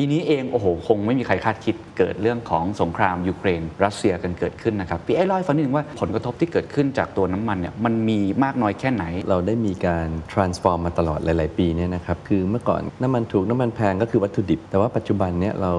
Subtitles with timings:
[0.00, 15.72] ปีนี้เองโอ้โหคงไม่มีใครคาดคิดเกิดเรื่องของสงครามยูเครน รัสเซียกันเกิดขึ้นนะครับพี่เอลองฟังนิดนึงว่าผลกระทบที่เกิดขึ้นจากตัวน้ำมันเนี่ยมันมีมากน้อยแค่ไหน เราได้มีการ transform มาตลอดหลาย ๆ ปีเนี่ยนะครับคือเมื่อก่อนน้ำมันถูกน้ำมันแพงก็คือวัตถุดิบ แต่ว่าปัจจุบันเนี่ยเรา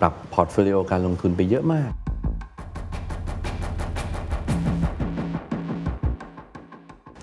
[0.00, 1.90] ปรับ portfolio การลงทุนไปเยอะมาก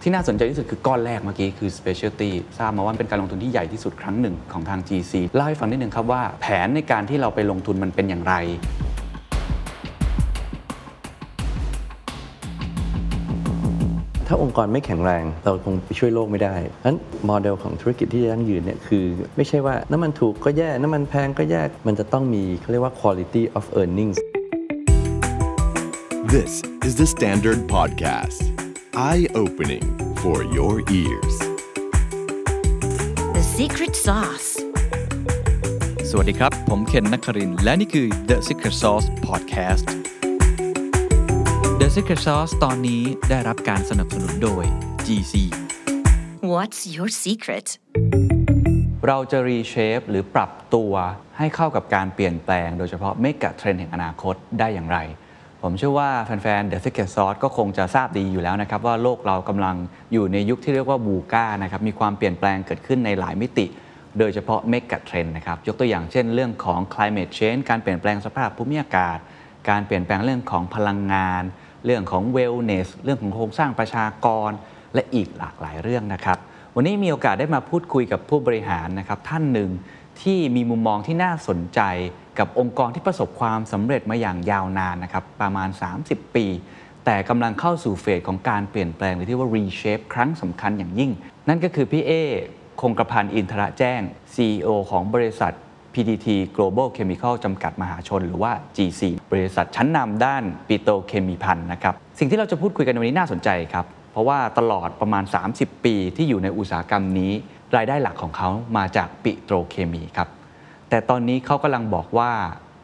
[0.06, 8.34] ที่น่าสนใจที่สุดคือก้อนแรกเมื่อกี้คือ specialty ทราบมาว่าเป็นการลงทุนที่ใหญ่ที่สุดครั้งหนึ่งของทาง GC เล่าให้ฟังนิดนึงครับว่าแผนในการที่เราไปลงทุนมันเป็นอย่างไร
[14.28, 19.04] ถ้าองค์กรไม่แข็งแรงเราคงไปช่วยโลกไม่ได้เพราะฉะนั้นโมเดลของธุรกิจที่ยั่งยืนเนี่ยคือ
[19.38, 24.18] ไม่ใช่ว่าน้ำมันถูกก็แย่ น้ำมันแพงก็แย่ มันจะต้องมีเขาเรียกว่า quality of earnings
[26.34, 26.54] This
[26.88, 28.53] is the Standard Podcast.
[28.96, 29.82] Eye opening
[30.22, 31.36] for your ears.
[33.34, 34.50] The secret sauce.
[36.10, 39.86] สวัสดีครับ ผมเคนนักครินทร์และนี่คือ The Secret Sauce Podcast
[41.82, 44.64] The Secret Sauce ตอนนี้ได้รับการสนับสนุนโดย
[45.06, 45.34] GC
[46.54, 47.68] What's your secret?
[49.08, 50.94] เราจะรีเชฟหรือปรับตัว
[51.38, 55.00] ให้เข้ากับการเปลี่ยนแปลง โดยเฉพาะเมกะเทรนด์แห่งอนาคตได้อย่างไร
[55.66, 59.76] ผมเชื่อว่าแฟนๆ The Secret Sauce ก็คงจะทราบดีอยู่แล้วนะครับ ว่าโลกเรากำลัง
[60.14, 63.66] อยู่ในยุคที่เรียกว่าบูก้านะครับ มีความเปลี่ยนแปลงเกิดขึ้นในหลายมิติ
[64.20, 69.18] โดยเฉพาะเมกะเทรนด์นะครับ ยกตัวอย่างเช่นเรื่องของ climate change การเปลี่ยนแปลงสภาพภูมิอากาศ
[69.70, 71.44] การเปลี่ยนแปลงเรื่องของพลังงาน
[71.86, 74.52] เรื่องของ wellness เรื่องของโครงสร้างประชากร
[74.94, 76.38] และอีกหลากหลายเรื่องนะครับ
[76.76, 79.70] วันนี้มีโอกาสได้มาพูดคุยกับผู้บริหารนะครับท่านหนึ่ง
[80.22, 81.82] ที่มีมุมมองที่น่าสนใจ
[82.40, 85.70] กับองค์กรที่ประสบความสำเร็จมาอย่างยาวนานนะครับประมาณ
[86.02, 86.46] 30 ปี
[87.06, 91.12] แต่กำลังเข้าสู่เฟสของการเปลี่ยนแปลงหรือที่ว่า reshape ครั้งสำคัญอย่างยิ่ง
[91.48, 92.12] นั่นก็คือพี่เอ
[92.82, 94.02] คงกระพันอินทระแจ้ง
[94.36, 95.54] CEO ของบริษัท
[95.94, 105.24] PTT Global Chemical จำกัดมหาชน หรือว่า GC บริษัทชั้นนำด้านปิโตเคมีพันนะครับ สิ่งที่เราจะพูดคุยกันในวันนี้น่าสนใจครับ เพราะว่าตลอดประมาณ
[105.56, 107.32] 30 ปีที่อยู่ในอุตสาหกรรมนี้
[107.76, 110.28] รายได้หลักของเขามาจากปิโตรเคมีครับ
[110.94, 112.32] แต่ตอนนี้เขากำลังบอกว่า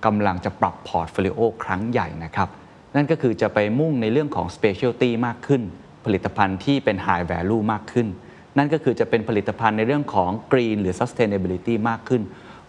[0.06, 2.50] กำลังจะปรับ portfolio ครั้งใหญ่นะครับ
[2.96, 5.62] นั่นก็คือจะไปมุ่งในเรื่องของ specialty มากขึ้น
[6.06, 8.08] ผลิตภัณฑ์ที่เป็น high value มากขึ้น
[8.58, 12.22] นั่นก็คือจะเป็นผลิตภัณฑ์ในเรื่องของ green หรือ sustainability มากขึ้น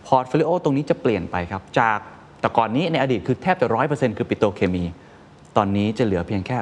[0.06, 1.98] portfolio ตรงนี้จะเปลี่ยนไปครับ จาก
[2.40, 4.84] แต่ก่อนนี้ในอดีตคือแทบจะ100%คือปิโตรเคมี
[5.56, 6.56] ตอนนี้จะเหลือเพียงแค่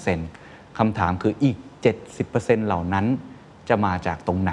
[0.00, 1.56] 30%คำถามคืออีก
[2.12, 3.06] 70%เหล่านั้น
[3.68, 4.52] จะมาจากตรงไห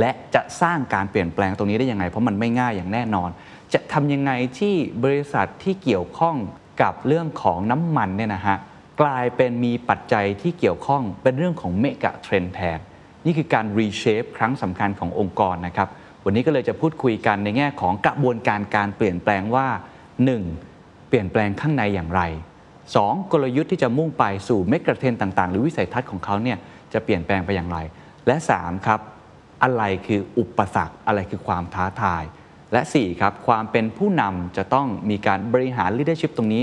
[0.00, 3.30] และจะสร้างการเปลี่ยนแปลงตรงนี้ได้ยังไง เพราะมันไม่ง่ายอย่างแน่นอน
[3.74, 4.74] จะทำยังไงที่
[5.04, 6.36] บริษัทที่เกี่ยวข้อง
[6.82, 8.56] กับเรื่องของน้ำมันเนี่ยนะฮะ
[9.00, 12.78] กลายเป็นมีปัจจัยที่เกี่ยวข้องเป็นเรื่องของเมกะเทรนแทน
[13.24, 15.88] นี่คือการรีเชฟครั้งสำคัญขององค์กรนะครับ
[16.24, 19.66] วันนี้ก็เลยจะพูดคุยกันในแง่ของกระบวนการการเปลี่ยนแปลงว่า
[20.38, 21.08] 1.
[21.08, 22.20] เปลี่ยนแปลงข้างในอย่างไร
[22.76, 23.32] 2.
[23.32, 26.58] กลยุทธ์ที่จะมุ่งไปสู่เมกะเทรนต่างๆ หรือวิสัยทัศน์ของเขาเนี่ย
[26.92, 27.78] จะเปลี่ยนแปลงไปอย่างไร
[28.26, 28.86] และ 3.
[28.86, 29.00] ครับ
[29.62, 32.22] อะไรคืออุปสรรค อะไรคือความท้าทาย
[32.72, 36.62] และ 4 ครับ ความเป็นผู้นำจะต้องมีการบริหาร leadership ตรงนี้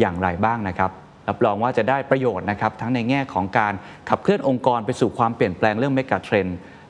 [0.00, 0.90] อย่างไรบ้างนะครับ
[1.28, 3.72] รับรองว่าจะได้ประโยชน์นะครับ ทั้งในแง่ของการ
[4.08, 6.46] ขับเคลื่อนองค์กรไปสู่ความเปลี่ยนแปลงเรื่องเมกะเทรน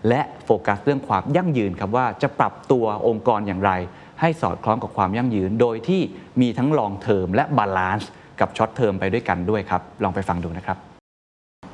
[0.08, 3.72] และโฟกัสเรื่องความยั่งยืนครับว่าจะปรับตัวองค์กรอย่างไร
[4.20, 6.00] ให้สอดคล้องกับความยั่งยืน โดยที่
[6.40, 10.76] มีทั้ง long term และ balance กับ short term ไปด้วยกันด้วยครับ ลองไปฟังดูนะครับ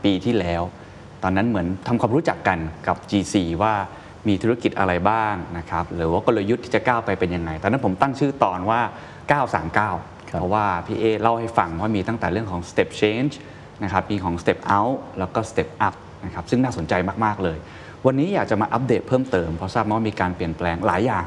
[0.05, 0.63] ปีที่แล้ว
[1.23, 3.75] ตอนนั้นเหมือนทำความรู้จักกันกับ GC ว่า
[4.29, 8.81] มีธุรกิจอะไรบ้างนะครับหรือว่ากลยุทธ์ที่จะก้าวไปเป็นยังไง ตอนนั้นผมตั้งชื่อตอนว่า
[9.47, 13.33] 939 เพราะว่าพี่เอเล่าให้ฟังว่ามีตั้งแต่เรื่องของ step change
[13.85, 17.59] นะครับมีของ step out แล้วก็ step up นะครับซึ่งน่าสนใจมาก ๆ เลย
[18.07, 21.27] วันนี้อยากจะมาอัปเดตเพิ่มเติม เพราะทราบมาว่ามีการเปลี่ยนแปลงหลายอย่าง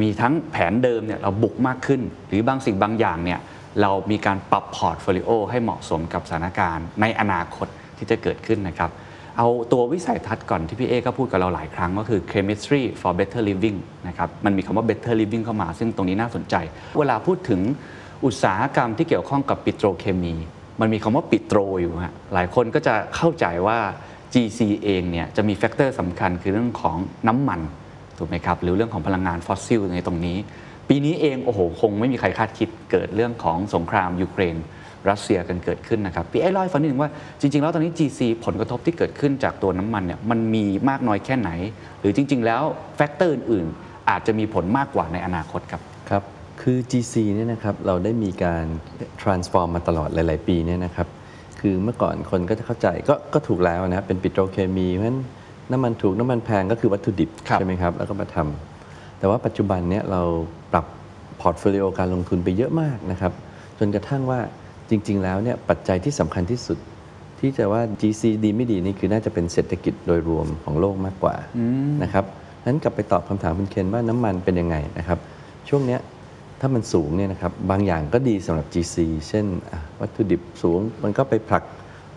[0.00, 3.40] มีทั้งแผนเดิมเนี่ยเราบุกมากขึ้น หรือบางสิ่งบางอย่างเนี่ย
[3.80, 8.90] เรามีการปรับพอร์ตโฟลิโอให้เหมาะสมกับสถานการณ์ในอนาคตที่จะเกิดขึ้นนะครับ
[9.42, 13.78] เอาตัววิสัยทัศน์ก่อนที่พี่เอก็พูดกับเราหลายครั้งก็คือ chemistry for better living
[14.08, 16.54] นะครับ มันมีคำว่า better living เข้ามา ซึ่งตรงนี้น่าสนใจ
[16.98, 17.60] เวลาพูดถึง
[18.24, 20.34] อุตสาหกรรมที่เกี่ยวข้องกับปิโตรเคมี
[20.80, 23.78] มันมีคำว่าปิโตรอยู่ฮะ หลายคนก็จะเข้าใจว่า
[24.32, 26.96] GC เองเนี่ยจะมี factor สำคัญคือเรื่องของ
[27.28, 27.60] น้ำมัน
[28.18, 30.36] ถูกไหมครับ หรือเรื่องของพลังงานฟอสซิลในตรงนี้
[30.88, 34.56] ปีนี้เองโอ้โหคงไม่มีใครคาดคิดเกิดเรื่องของสงครามยูเครน
[35.08, 37.10] รัสเซียกันเกิดขึ้นนะครับพี่เอเล่าให้ฟังนิดนึงว่า
[37.40, 41.50] จริง ๆ แล้วตอนนี้ GC ผลกระทบที่เกิดขึ้นจากตัวน้ำมันเนี่ยมันมีมากน้อยแค่ไหน
[42.00, 42.62] หรือจริง ๆ แล้ว
[42.96, 46.22] factor อื่นๆ อาจจะมีผลมากกว่าในอนาคตครับครับ
[46.62, 48.64] คือ GC เนี่ยนะครับเราได้มีการ
[49.22, 51.08] transform มาตลอดหลาย ๆ ปีเนี่ยนะครับ
[51.60, 55.20] คือเมื่อก่อนคนก็จะเข้าใจก็ก็ถูกแล้วนะครับเป็นปิโตรเคมีเพราะฉะนั้น
[55.72, 60.22] น้ำมันถูกน้ำมันแพงก็คือวัตถุดิบครับใช่ไหมครับแล้วก็มาทำแต่ว่าปัจจุบันเนี่ยเรา
[60.72, 60.86] ปรับ
[61.40, 63.32] พอร์ตโฟลิโอการลงทุนไปเยอะมากนะครับ
[63.78, 64.40] จนกระทั่งว่า
[64.90, 66.78] จริง ๆ แล้วเนี่ยปัจจัยที่สำคัญที่สุด
[67.40, 71.34] ที่จะว่า GC ดีไม่ดีนี่คือน่าจะเป็นเศรษฐกิจโดยรวมของโลกมากกว่า
[72.02, 72.24] นะครับ
[72.66, 75.18] นั้นกลับไปตอบคำถามคุณเคนว่าน้ำมันเป็นยังไงนะครับ
[75.68, 76.00] ช่วงเนี้ย
[76.60, 78.96] ถ้ามันสูงเนี่ยนะครับบางอย่างก็ดีสำหรับ GC
[79.28, 81.64] เช่นอะวัตถุดิบสูง มันก็ไปผลัก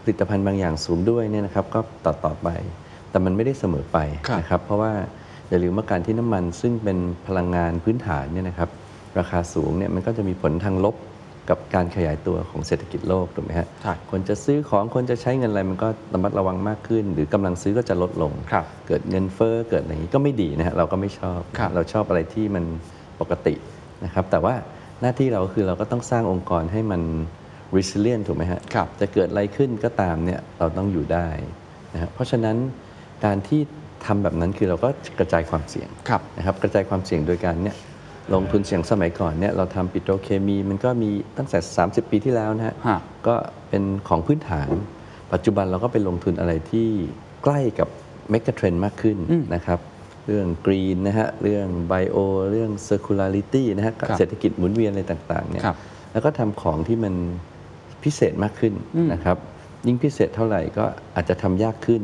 [0.01, 2.49] ผลิตภัณฑ์บางอย่างสูงด้วยเนี่ยนะครับ ก็ต่อต่อไป
[3.09, 3.97] แต่มันไม่ได้เสมอไป
[4.27, 4.91] ครับนะครับ เพราะว่า
[5.49, 6.97] อย่าลืมว่าการที่น้ำมันซึ่งเป็น
[7.27, 8.69] พลังงานพื้นฐานเนี่ยนะครับ
[9.19, 10.95] ราคาสูงเนี่ยมันก็จะมีผลทางลบ
[11.49, 22.63] กับการขยายตัวของเศรษฐกิจโลกถูกไหมฮะใช่คนจะซื้อของคนจะใช้เงินอะไรมันก็ระมัดระวังมากขึ้น หรือกำลังซื้อก็จะลดลง ครับเกิดเงินเฟ้อเกิดอะไรอย่างนี้ก็ไม่ดีนะฮะเราก็ไม่ชอบ ครับ เราชอบอะไรที่มัน
[23.19, 23.55] ปกติ
[24.05, 24.55] นะครับแต่ว่า
[25.01, 27.01] หน้าที่เราก็คือเราก็ต้องสร้างองค์กรให้มัน
[27.75, 31.27] resilient ถูกไหมฮะ ครับ จะเกิดอะไรขึ้นก็ตามเนี่ยเราต้องอยู่ได้
[31.93, 32.57] นะฮะเพราะฉะนั้น
[33.25, 33.61] การที่
[34.05, 37.75] ทำแบบนั้นคือเราก็กระจายความเสี่ยงครับ นะครับกระจายความเสี่ยงโดยการเนี่ย
[38.33, 43.35] ลงทุนเสี่ยงสมัยก่อนเนี่ยเราทำปิโตรเคมี มันก็มีตั้งแต่ 30 ปีที่แล้วนะฮะ ฮะ ก็
[43.69, 44.69] เป็นของพื้นฐาน
[45.33, 46.87] ปัจจุบันเราก็ไปลงทุนอะไรที่
[47.43, 47.87] ใกล้กับ
[48.29, 49.17] เมกะเทรนมากขึ้น
[49.55, 49.79] นะครับ
[50.27, 52.17] เรื่องกรีนนะฮะ เรื่องไบโอ
[52.51, 55.77] เรื่อง circularity นะฮะครับเศรษฐกิจหมุนเวียนอะไรต่างๆเนี่ยครับ
[56.11, 57.13] แล้วก็ทำของที่มัน
[58.03, 58.73] พิเศษมากขึ้น
[59.13, 59.37] นะครับ
[59.87, 60.85] ยิ่งพิเศษเท่าไหร่ก็
[61.15, 62.03] อาจจะทำยากขึ้น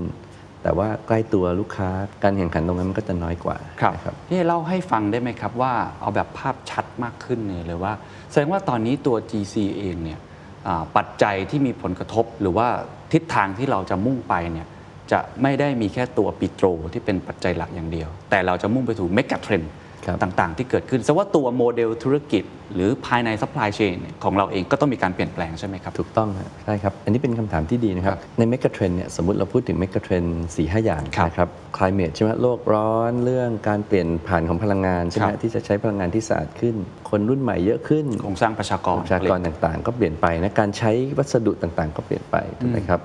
[0.63, 1.89] แต่ว่าใกล้ตัวลูกค้า
[2.23, 7.93] การแข่งขันตรงนั้นมันก็จะน้อยกว่าครับนะครับพี่เล่าให้ฟังได้ไหมครับว่าเอาแบบภาพชัดมากขึ้นเนี่ยเลยว่า
[8.31, 10.19] แสดงว่าตอนนี้ตัว GC เองเนี่ย
[10.67, 12.67] อ่าปัจจัยที่มีผลกระทบหรือว่า
[13.13, 14.67] ทิศทางที่เราจะมุ่งไปเนี่ย
[15.11, 19.88] จะไม่ได้มีแค่ตัวปิโตรที่เป็นปัจจัยหลักอย่างเดียว แต่เราจะมุ่งไปถูกเมกะเทรนด์ครับ
[20.23, 22.43] ต่างๆ ที่เกิดขึ้นแสดงว่าตัวโมเดลธุรกิจ
[22.75, 30.23] หรือภายใน supply chain เนี่ยของเราเองก็ต้องมีการเปลี่ยนแปลงใช่ไหมครับ ถูกต้องฮะใช่ครับ อันนี้เป็นคำถามที่ดีนะครับ ในเมกะเทรนด์เนี่ยสมมติเราพูดถึงเมกะเทรนด์
[30.55, 36.75] สี่ห้าอย่างครับนะครับ climate ใช่ไหมโลกร้อนเรื่องการเปลี่ยนผ่านของพลังงานใช่ไหมครับที่จะใช้พลังงานที่สะอาดขึ้น
[37.09, 43.01] คนรุ่นใหม่เยอะขึ้นโครงสร้างประชากรประชากรต่างๆ ก็เปลี่ยนไปนะการใช้วัสดุต่างๆ ก็เปลี่ยนไปถูกไหมครับ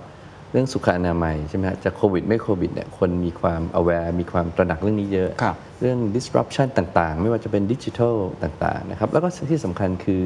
[0.55, 10.23] เรื่องสุขอนามัยใช่ไหมฮะจะโควิดไม่โควิดเนี่ยคนมีความ aware มีความตระหนักเรื่องนี้เยอะ ครับเรื่อง disruption ต่างๆ ไม่ว่าจะเป็นดิจิทัลต่างๆนะครับแล้วก็ที่สำคัญคือ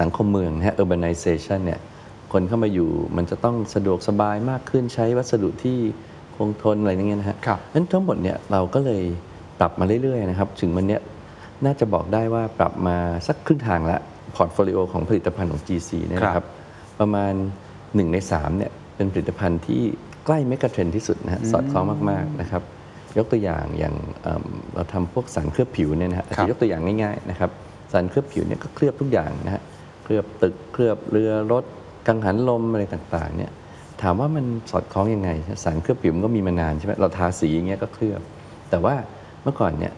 [0.00, 1.80] สังคมเมืองนะฮะ urbanization เนี่ย
[2.32, 5.78] คนเข้ามาอยู่มันจะต้องสะดวกสบายมากขึ้นใช้วัสดุที่
[6.36, 9.02] คงทนอะไรอย่างเงี้ยนะฮะครับ นั้นทั้งหมดเนี่ยเราก็เลย
[9.58, 11.00] ปรับมาเรื่อยๆนะครับถึงวันเนี้ย
[11.64, 12.96] น่าจะบอกได้ว่าปรับมา
[13.26, 13.98] สักครึ่งทางละ
[14.36, 16.46] พอร์ตโฟลิโอของผลิตภัณฑ์ของ GC เนี่ยนะครับ
[17.00, 17.32] ประมาณ
[17.72, 19.82] 1 ใน3เนี่ย เป็นผลิตภัณฑ์ที่
[20.26, 22.62] ใกล้เมกะเทรนด์ที่สุดนะฮะสอดคล้องมากๆนะครับ
[23.18, 24.44] ยกตัวอย่างอย่างเอิ่ม
[24.74, 27.50] เราทำพวกสารเคลือบผิวเนี่ยนะฮะอาจครับจะยกตัวอย่างง่ายๆนะครับ
[27.92, 29.62] สารเคลือบผิวเนี่ยก็เคลือบทุกอย่างนะฮะ
[30.04, 31.64] เคลือบตึกเคลือบเรือรถ
[32.06, 33.50] กังหันลมอะไรต่างๆเนี่ย
[34.02, 35.30] ถามว่ามันสอดคล้องยังไง
[35.64, 38.20] สารเคลือบผิวมันก็มีมานานใช่ไหมเราทาสีอย่างเงี้ยก็เคลือบ
[38.70, 38.94] แต่ว่า
[39.42, 39.92] เมื่อก่อนเนี่ย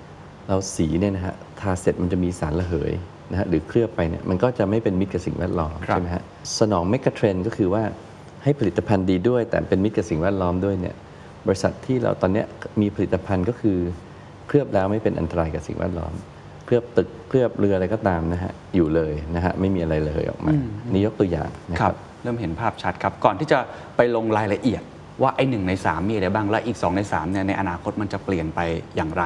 [0.49, 2.93] เราสีเนี่ยนะฮะทาเสร็จมันจะมีสารระเหย
[3.31, 6.23] นะฮะหรือเคลือบไปเนี่ยมันก็จะไม่เป็นมิตรกับสิ่งแวดล้อมครับใช่ไหมฮะ
[6.59, 7.83] สนองเมกะเทรนก็คือว่า
[8.43, 10.97] ให้ผลิตภัณฑ์ดีด้วย แต่เป็นมิตรกับสิ่งแวดล้อมด้วยเนี่ย
[11.47, 12.47] บริษัทที่เราตอนเนี้ย
[12.81, 13.79] มีผลิตภัณฑ์ก็คือ
[14.47, 16.13] เคลือบแล้วไม่เป็นอันตรายกับสิ่งแวดล้อม
[16.67, 20.53] เคลือบตึกเคลือบเรืออะไรก็ตามนะฮะอยู่เลยนะฮะไม่มีอะไรเลยออกมา
[20.93, 23.59] นี่ยกตัวอย่างนะคครัรับบเริ่มเห็นภาพชัดครับก่อนที่จะ
[23.97, 24.83] ไปลงรายละเอียด
[25.23, 28.61] ว่าไอ้หนึ่งในสามมีอะไรบ้างและอีก 2 ใน3เนี่ยในอนาคตมันจะเปลี่ยนไป
[28.97, 29.25] อย่างไร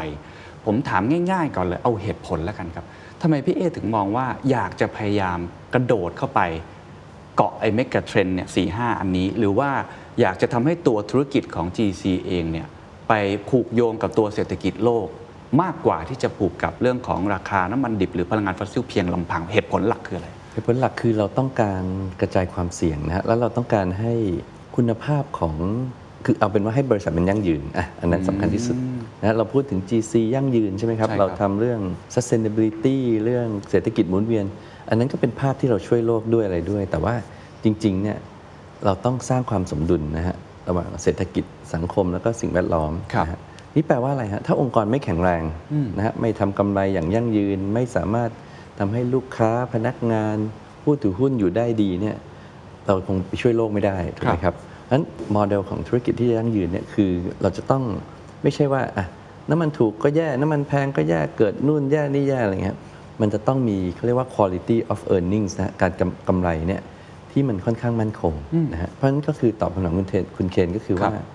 [0.64, 2.84] ผมถามง่าย ๆ ก่อนเลยเอาเหตุผลแล้วกันครับ
[3.22, 5.38] ทำไมพี่เอถึงมองว่าอยากจะพยายาม
[5.74, 6.40] กระโดดเข้าไป
[7.36, 9.70] เกาะไอ้เมกะเทรนด์เนี่ยสี่ห้าอันนี้ หรือว่า
[10.20, 12.66] อยากจะทำให้ตัวธุรกิจของ GC เองเนี่ย
[13.08, 13.12] ไป
[13.48, 15.06] ผูกโยงกับตัวเศรษฐกิจโลก
[15.62, 21.82] มากกว่าที่จะผูกกับเรื่องของราคาน้ำมันดิบหรือพลังงานฟอสซิลเพียงลำพังเหตุผลหลักคืออะไรเหตุผลหลักคือเราต้องการ
[22.20, 24.12] กระจายความเสี่ยงนะฮะแล้วเราต้องการให้
[24.76, 25.54] คุณภาพของ
[26.24, 28.76] คือเอาเป็นว่าให้บริษัทมันยั่งยืนอะอันนั้นสำคัญที่สุด
[29.20, 31.80] นะเราพูดถึง GC ยั่งยืนใช่ไหมครับ ใช่ครับ เราทำเรื่อง
[32.14, 34.44] sustainability เรื่องเศรษฐกิจหมุนเวียน
[34.88, 37.14] อันนั้นก็เป็นภาพที่เราช่วยโลกด้วยอะไรด้วย แต่ว่า
[37.64, 38.18] จริงๆเนี่ย
[38.84, 40.36] เราต้องสร้างความสมดุลนะฮะ
[40.68, 43.40] ระหว่างเศรษฐกิจสังคมแล้วก็สิ่งแวดล้อมครับนะฮะ
[43.74, 45.42] นี่แปลว่าอะไรฮะถ้าองค์กรไม่แข็งแรง
[45.96, 48.30] นะฮะไม่ทำกำไรอย่างยั่งยืน ไม่สามารถ
[48.78, 50.36] ทำให้ลูกค้าพนักงาน
[50.82, 52.16] ผู้ถือหุ้นอยู่ได้ดีเนี่ย
[52.86, 57.10] เราคงไปช่วยโลกไม่ได้ถูกไหมครับเพราะฉะนั้นโมเดลของธุรกิจที่ยั่งยืนเนี่ยคือ
[57.42, 57.82] เราจะต้อง
[58.42, 59.06] ไม่ใช่ว่าอะ
[59.50, 62.78] น้ำมันถูกก็แย่ น้ำมันแพงก็แย่ เกิดนู่นแย่นี่แย่อะไรเงี้ย
[63.20, 66.82] มันจะต้องมีเขาเรียกว่า quality of earnings นะการกำกำไรเนี่ย
[67.30, 68.34] ที่มันค่อนข้างมั่นคง
[68.72, 71.26] นะฮะเพราะฉะนั้นก็คือตอบคำถามคุณเทนคุณเคนก็คือว่าครับ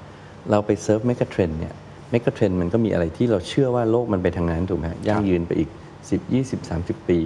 [0.52, 1.74] เราไปเซิร์ฟเมกะเทรนด์เนี่ย
[2.12, 5.70] เมกะเทรนด์มันก็มีอะไรที่เราเชื่อว่าโลกมันไปทางนั้นถูกไหมฮะยั่งยืนไปอีก
[6.00, 7.20] 10 20 30 ปี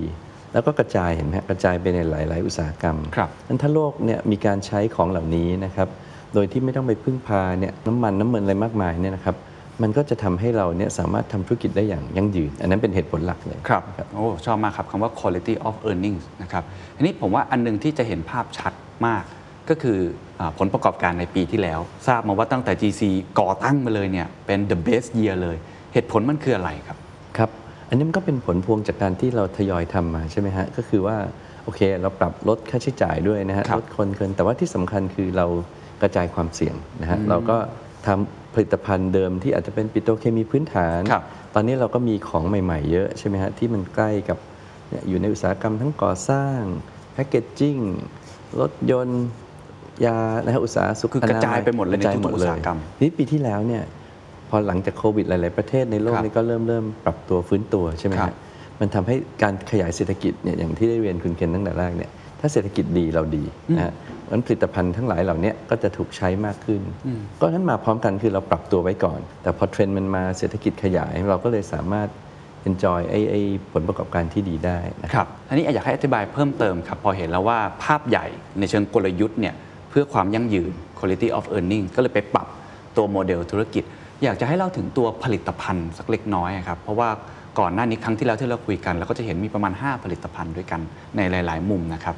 [0.54, 5.88] แล้วก็กระจายเห็นไหมฮะกระจายไปในหลาย ๆ อุตสาหกรรมครับนั้นถ้าโลกเนี่ยมีการใช้ของเหล่านี้นะครับ
[6.34, 9.36] โดยที่ไม่ต้องไปพึ่งพาเนี่ยน้ำมันน้ำมันอะไรมากมายเนี่ยนะครับ
[9.82, 16.64] มันก็จะทำให้เราเนี่ยสามารถทำธุรกิจได้อย่างยั่งยืน อันนั้นเป็นเหตุผลหลักเลยครับโอ้ชอบมากครับคำว่า quality of earnings นะครับ
[16.96, 18.74] ทีนี้ผมว่าอันหนึ่งที่จะเห็นภาพชัด
[19.08, 19.24] มาก
[19.70, 19.98] ก็คือ
[20.40, 23.02] อาผลประกอบการในปีที่แล้ว ทราบมาว่าตั้งแต่ GC
[23.40, 25.58] ก่อตั้งมาเลยเนี่ยเป็น the best year เลย
[25.94, 26.98] เหตุผลมันคืออะไรครับ
[27.38, 27.50] ครับ
[27.90, 31.18] อันนี้มันก็เป็นผลพวงจากการที่เราทยอยทำมาใช่ไหมฮะก็คือว่า
[31.64, 35.46] โอเค เราปรับลดค่าใช้จ่ายด้วยนะฮะครับลดคนเกินแต่ว่าที่สำคัญคือเรา
[36.02, 37.58] กระจายความเสี่ยงนะฮะเราก็
[38.08, 41.24] ทำ ผลิตภัณฑ์เดิมที่อาจจะเป็นปิโตรเคมีพื้นฐานครับ
[41.56, 44.38] ตอนนี้เราก็มีของใหม่ๆเยอะใช่ไหมฮะที่มันใกล้กับ
[44.90, 46.60] เนี่ยอยู่ในอุตสาหกรรมทั้งก่อสร้าง
[47.14, 47.78] แพคเกจจิ้ง
[48.60, 49.24] รถยนต์
[50.06, 53.84] ยานะฮะอุตสาหสุขคือกระจายไปหมดเลยกระจายในทุกๆหมดอุตสาหกรรมนี่ปีที่แล้วเนี่ย
[54.50, 58.36] พอหลังจากโควิดหลาย ๆ ประเทศในโลกครับนี่ก็เริ่มเริ่มปรับตัวฟื้นตัวใช่ไหมครัฮะบ
[58.80, 63.44] มันทำให้การขยายเศรษฐกิจเนี่ยอย่างที่ได้เรียนคุณเคนตั้งแต่แรกเนี่ยถ้าเศรษฐกิจดีเราดี
[63.78, 63.94] นะฮะ
[64.26, 66.82] เพราะฉะนั้นผลิตภัณฑ์ทั้งหลายเหล่านี้ก็จะถูกใช้มากขึ้น
[67.42, 72.10] ก็นั้นมาพร้อมกันคือเราปรับตัวไว้ก่อน แต่พอเทรนด์มันมาเศรษฐกิจขยาย เราก็เลยสามารถ
[72.70, 73.42] enjoy ไอ้ไอ้
[73.72, 78.26] ผลประกอบการที่ดีได้นะครับอันนี้อยากให้อธิบายเพิ่มเติมครับ พอเห็นแล้วว่าภาพใหญ่
[78.60, 79.56] ในเชิงกลยุทธ์เนี่ย
[79.90, 82.48] เพื่อความยั่งยืน quality of earning ก็เลยไปปรับ
[82.98, 83.84] ตัวโมเดลธุรกิจ
[84.24, 87.10] อยากจะให้เล่าถึงตัวผลิตภัณฑ์สักเล็กน้อยครับเพราะว่า
[87.60, 90.82] ก่อนหน้านี้ครั้งที่แล้วที่เราคุยกันเราก็จะเห็นมีประมาณ 5 ผลิตภัณฑ์ด้วยกัน
[91.16, 92.16] ในหลาย ๆ มุมนะครับ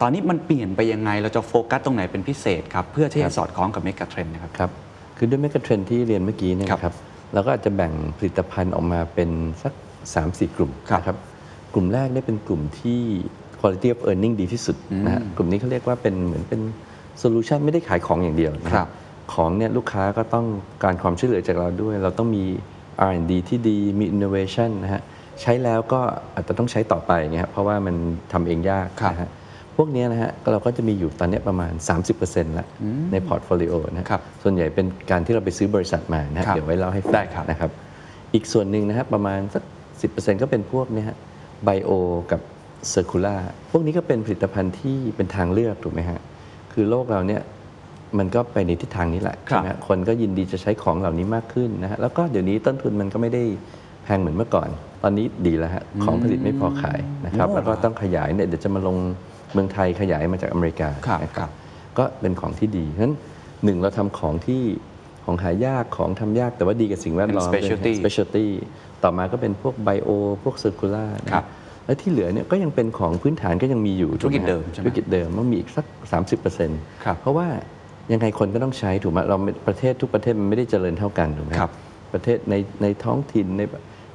[0.00, 4.70] ตอนนี้มันเปลี่ยนไปยังไงเราจะโฟกัสตรงไหนเป็นพิเศษครับเพื่อที่จะสอดคล้องกับเมกะเทรนด์นะครับครับ
[5.16, 6.94] คือด้วยเมกะเทรนด์ที่เรียนเมื่อกี้เนี่ยครับนะครับ
[7.32, 9.30] เราก็อาจจะแบ่งผลิตภัณฑ์ออกมาเป็น
[9.62, 9.72] สัก
[10.14, 11.16] 3-4 กลุ่มครับนะครับ
[11.74, 13.00] กลุ่มแรกเนี่ยเป็นกลุ่มที่
[13.60, 14.76] quality of earning ดีที่สุด
[15.06, 16.60] นะฮะกลุ่มนี้เขาเรียกว่าเป็นเหมือนเป็น
[17.18, 18.88] โซลูชันไม่ได้ขายของอย่างเดียวนะฮะครับ
[19.34, 20.46] ของเนี่ยลูกค้าก็ต้อง
[20.82, 22.44] การความช่วยเหลือจากเราด้วย เราต้องมี
[23.08, 25.02] R&D ที่ดีมี innovation นะฮะ
[25.42, 26.00] ใช้แล้วก็
[26.34, 27.94] อาจจะต้องใช้ต่อไปเงี้ยครับเพราะว่ามัน
[28.32, 29.30] ทำเองยากครับนะฮะ
[29.76, 31.72] พวกเนี้ยนะฮะก็เราก็จะมีอยู่ตอนเนี้ยประมาณ
[32.14, 32.66] 30%แล้ว
[33.12, 37.70] ในพอร์ตโฟลิโอนะฮะครับส่วนใหญ่เป็นการที่เราไปซื้อบริษัทมานะฮะครับเดี๋ยวไว้เล่าให้ฟังได้ครับนะครับ
[38.34, 39.62] อีกส่วนหนึ่งนะฮะประมาณสัก
[40.02, 41.16] 10%ก็เป็นพวกเนี้ยฮะ
[41.64, 41.90] bio
[42.32, 42.40] กับ
[42.90, 43.36] circular
[43.70, 46.20] พวกนี้ก็เป็นผลิตภัณฑ์ที่เป็นทางเลือกถูกไหมฮะ
[46.72, 47.42] คือโลกเราเนี่ย
[48.18, 53.42] มันก็ไปในทิศทางนี้แหละครับใช่ไหมฮะคนก็ยินดีจะใช้ของเหล่านี้มากขึ้นนะฮะแล้วก็เดี๋ยวนี้ต้นทุนมันก็ไม่ได้
[54.04, 54.68] แพงเหมือนเมื่อก่อน
[55.02, 58.96] ตอนนี้ดีแล้วฮะของผลิตไม่พอขายนะครับโอ้แล้วก็ต้องขยายเนี่ยเดี๋ยวจะมาลง
[59.52, 61.50] เมืองไทยขยายมาจากอเมริกาครับนะครับ
[61.98, 63.14] ก็เป็นของที่ดีเพราะฉะนั้น
[63.64, 64.62] หนึ่งเราทำของที่
[65.24, 68.50] ของหายากของทำยากแต่ว่าดีกับสิ่งแวดล้อมเป็น specialty สเปเชียลตี้
[69.02, 70.08] ต่อมาก็เป็นพวก bio
[70.42, 71.44] พวก circular ครับ
[71.86, 75.86] แล้วที่เหลือเนี่ยก็ยังเป็นของพื้นฐานก็ยังมีอยู่ธุรกิจถูไหมเดิมใช่ไหมธุรกิจเดิมมันมีอีกสัก
[76.44, 77.46] 30%ครับเพราะว่า
[78.12, 79.36] ยังไงคนก็ต้องใช้ถูกไหมเรา
[79.68, 81.72] ประเทศทุกประเทศมันไม่ได้เจริญเท่ากันถูกไหมครับ
[82.12, 83.62] ประเทศในในท้องถิ่นใน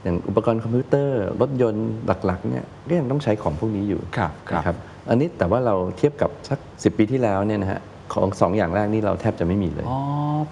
[0.04, 1.90] อย่างอุปกรณ์คอมพิวเตอร์รถยนต์
[2.26, 4.76] หลักๆเนี่ยก็ยังต้องใช้ของพวกนี้อยู่ครับครับนะครับ
[5.10, 7.82] อันนี้แต่ว่าเราเทียบกับสัก 10 ปีที่แล้วเนี่ยนะฮะ
[8.14, 10.00] ของสองอย่างแรกนี่เราแทบจะไม่มีเลย อ๋อ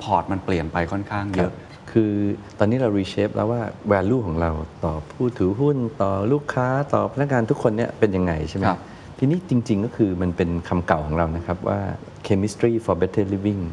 [0.03, 1.53] พอร์ตมันเปลี่ยนไปค่อนข้างเยอะ
[1.91, 2.11] คือ
[2.59, 4.51] ตอนนี้เรา reshape แล้วว่า value ของเรา
[4.83, 8.81] ต่อผู้ถือหุ้น ต่อลูกค้าต่อพนักงานทุกคนเนี่ยเป็นยังไงใช่ไหมครับ
[9.23, 11.79] ทีนี้จริง ๆ ก็คือมันเป็นคำเก่าของเรานะครับว่า
[12.27, 13.63] chemistry for better living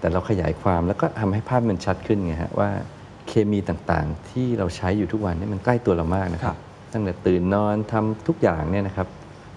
[0.00, 2.70] แต่เราขยายความแล้วก็ทำให้ภาพมันชัดขึ้นไงฮะว่า
[3.28, 6.58] เคมีต่างๆ ที่เราใช้อยู่ทุกวันเนี่ยมันใกล้ตัวเรามากนะคครัรับบ
[6.92, 9.08] ตั้งแต่ตื่นนอนทำทุกอย่างเนี่ยนะครับ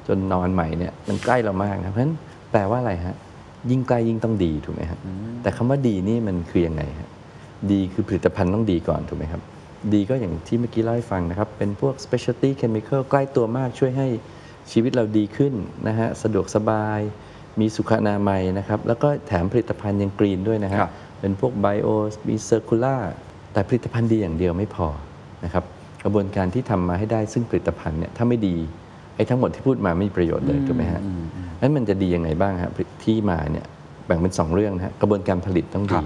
[0.07, 2.15] จนนอนใหม่เนี่ยมันใกล้เรามากนะเพราะฉะนั้น
[2.51, 3.15] แปลว่าอะไรฮะ
[3.69, 4.99] ยิ่งใกล้ยิ่งต้องดีถูกไหมฮะ
[5.41, 7.09] แต่คำว่าดีนี่มันคือยังไงฮะ
[7.71, 9.41] ดีคือผลิตภัณฑ์ต้องดีก่อนถูกไหมครับ
[9.93, 14.07] ดีก็อย่างที่เมื่อกี้เล่าให้ฟังนะครับ เป็นพวก specialty chemical ใกล้ตัวมากช่วยให้
[14.71, 15.53] ชีวิตเราดีขึ้น
[15.87, 16.99] นะฮะสะดวกสบาย
[17.59, 21.87] มีสุขอนามัยนะครับ แล้วก็แถมผลิตภัณฑ์ยัง green ด้วยนะฮะครับเป็นพวก bio
[22.27, 22.97] มี circular
[23.53, 24.87] แต่ผลิตภัณฑ์ดีอย่างเดียวไม่พอ
[25.43, 25.63] นะครับ
[26.03, 28.55] กระบวนการที่ทำมาให้ได้ซึ่งผลิตภัณฑ์เนี่ยถ้าไม่ดี
[29.15, 31.01] ไอ้ทั้งหมดที่พูดมาไม่มีประโยชน์เลยถูกไหมฮะ
[31.61, 32.71] นั้นมันจะดียังไงบ้างฮะ
[33.03, 33.65] ที่มาเนี่ย
[34.07, 36.05] แบ่งเป็น 2 เรื่องนะฮะกระบวนการผลิตต้องดีครัดี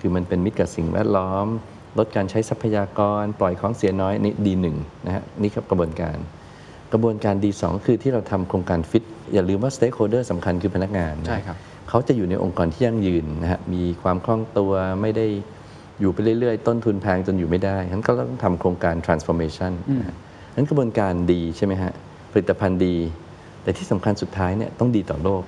[0.00, 1.46] คือมันเป็นมิตรกับสิ่งแวดล้อม
[1.98, 6.16] ลดการใช้ทรัพยากรปล่อยของเสียน้อยนี่ดีหนึ่งนะฮะนี่ครับกระบวนการ
[6.92, 9.04] กระบวนการดีสองคือที่เราทำโครงการฟิต
[9.34, 11.56] อย่าลืมว่า stakeholder สำคัญคือพนักงานนะใช่ครับ
[11.88, 15.26] เขาจะอยู่ในองค์กรที่ยั่งยืนนะฮะมีความคล่องตัวไม่ได้
[16.00, 20.16] อยู่ไปเรื่อยๆ ต้นทุนแพงจนอยู่ไม่ได้ฉะนั้นก็ต้องทำโครงการ transformation นะฮะ
[20.54, 21.92] นั้นกระบวนการดีใช่ไหมฮะ
[22.32, 22.96] ผลิตภัณฑ์ดี
[23.62, 25.42] แต่ที่สำคัญสุดท้ายเนี่ยต้องดีต่อโลก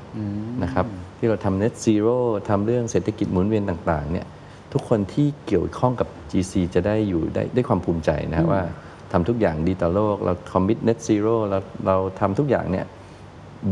[0.62, 0.86] นะครับ
[1.18, 2.18] ที่เราทำ net zero
[2.48, 4.26] ทำเรื่องเศรษฐกิจหมุนเวียนต่างๆเนี่ย
[4.72, 8.62] ทุกคนที่เกี่ยวข้องกับ GC จะได้อยู่ได้ด้วยความภูมิใจนะฮะว่า
[9.12, 12.86] ทำทุกอย่างดีต่อโลก เรา commit net zero เราเราทำทุกอย่างเนี่ย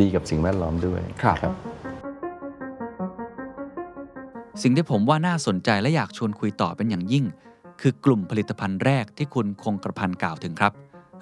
[0.00, 1.54] ดีกับสิ่งแวดล้อมด้วยครับครับ
[4.62, 7.25] สิ่งที่ผมว่าน่าสนใจและอยากชวนคุยต่อเป็นอย่างยิ่ง
[7.80, 10.73] คือกลุ่มผลิตภัณฑ์แรกที่คุณคงกระพันกล่าวถึงครับ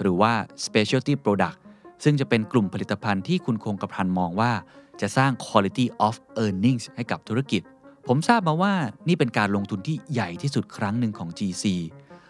[0.00, 0.32] หรือว่า
[0.64, 1.58] specialty product
[2.04, 4.52] ซึ่งจะเป็นกลุ่มผลิตภัณฑ์ที่คุณคงกระพันมองว่า
[5.00, 7.62] จะสร้าง quality of earnings ให้กับธุรกิจ
[8.06, 8.75] ผมทราบมาว่า
[9.08, 11.64] นี่เป็นการลงทุนที่ใหญ่ที่สุดครั้งหนึ่งของ GC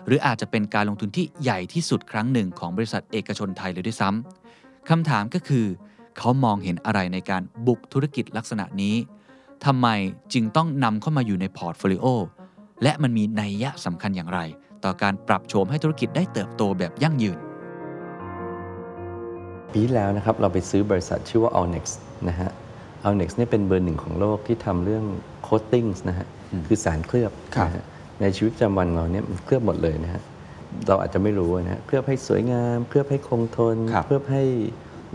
[0.07, 5.67] หรืออาจจะเป็นการลงทุนที่ใหญ่ที่สุดครั้งหนึ่งของบริษัทเอกชนไทยเลยด้วยซ้ำคำถามก็คือ
[6.19, 8.97] เขามองเห็นอะไรในการบุกธุรกิจลักษณะนี้
[9.65, 9.89] ทำไม
[10.33, 12.07] จึงต้องนำเข้ามาอยู่ใน portfolio
[12.83, 14.41] และมันมีนัยยะสำคัญอย่างไร
[14.85, 17.39] ต่อการปรับโฉมให้ธุรกิจได้เติบโตแบบยั่งยืน
[19.73, 21.85] ปีที่แล้วนะครับเราไปซื้อบริษัทชื่อว่า Allnex
[22.29, 22.51] นะฮะ
[23.07, 25.05] Allnex เนี่ยเป็นเบอร์หนึ่งของโลกที่ทำเรื่อง
[25.49, 26.27] coatings นะฮะ
[26.67, 27.85] คือสารเคลือบครับนะฮะ
[28.21, 30.23] ในชีวิตประจำวันเราเนี่ยมันเคลือบหมดเลยนะฮะ
[30.89, 34.43] เราอาจจะไม่รู้นะฮะเคลือบให้สวยงามเคลือบให้คงทนครับ เคลือบให้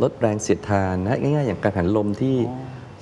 [0.01, 2.35] ลดแรงเสียดทานนะฮะง่ายๆ อย่างกังหันลมที่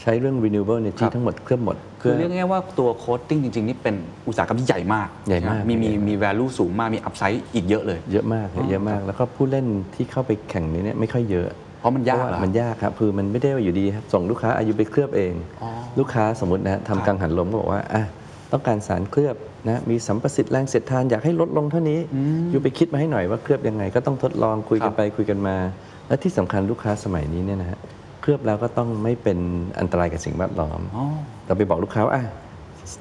[0.01, 3.95] ใช้เรื่อง renewable energy ทั้งหมดเคลือบหมดคือเรียกง่ายๆว่าตัว coating จริง ๆ นี่เป็น
[4.27, 9.65] อุตสาหกรรมที่ใหญ่มากใหญ่มาก มีมีมี value สูงมาก มี upside อีกเยอะเลย เยอะมากเลยเยอะมาก แล้วก็ผู้เล่น
[9.95, 11.47] ที่เข้าไปแข่งนี้เนี่ยไม่ค่อยเยอะ
[11.79, 15.33] เพราะมันยากเพเหรอระว่มันยากครับ คือมันไม่ได้ว่าอยู่ดีครับส่งลูกค้าอายุไปเคลือบเอง
[15.99, 18.03] ลูกค้าสมมตินะฮะครับทำกังหันลมก็บอกว่าอะ
[18.51, 19.35] ต้องการสารเคลือบ
[19.67, 21.99] นะมีสัมประสิทธิ์แรงเสียดทานอยากให้ลดลงเท่านี้
[22.51, 25.55] อยู่ไปคิดมาให้หน่อยว่าเคลือบยังไง ก็ต้องทดลองคุยครักันบไปคุยกันมา
[26.07, 27.79] และที่สำคัญลูกค้าสมัยนี้เนี่ยนะฮะ
[28.21, 29.39] เคลือบแล้วก็ต้องไม่เป็น
[29.79, 31.05] อันตรายกับสิ่งแวดล้อมอ๋อ
[31.45, 32.25] เราไปบอกลูกค้าว่าอะ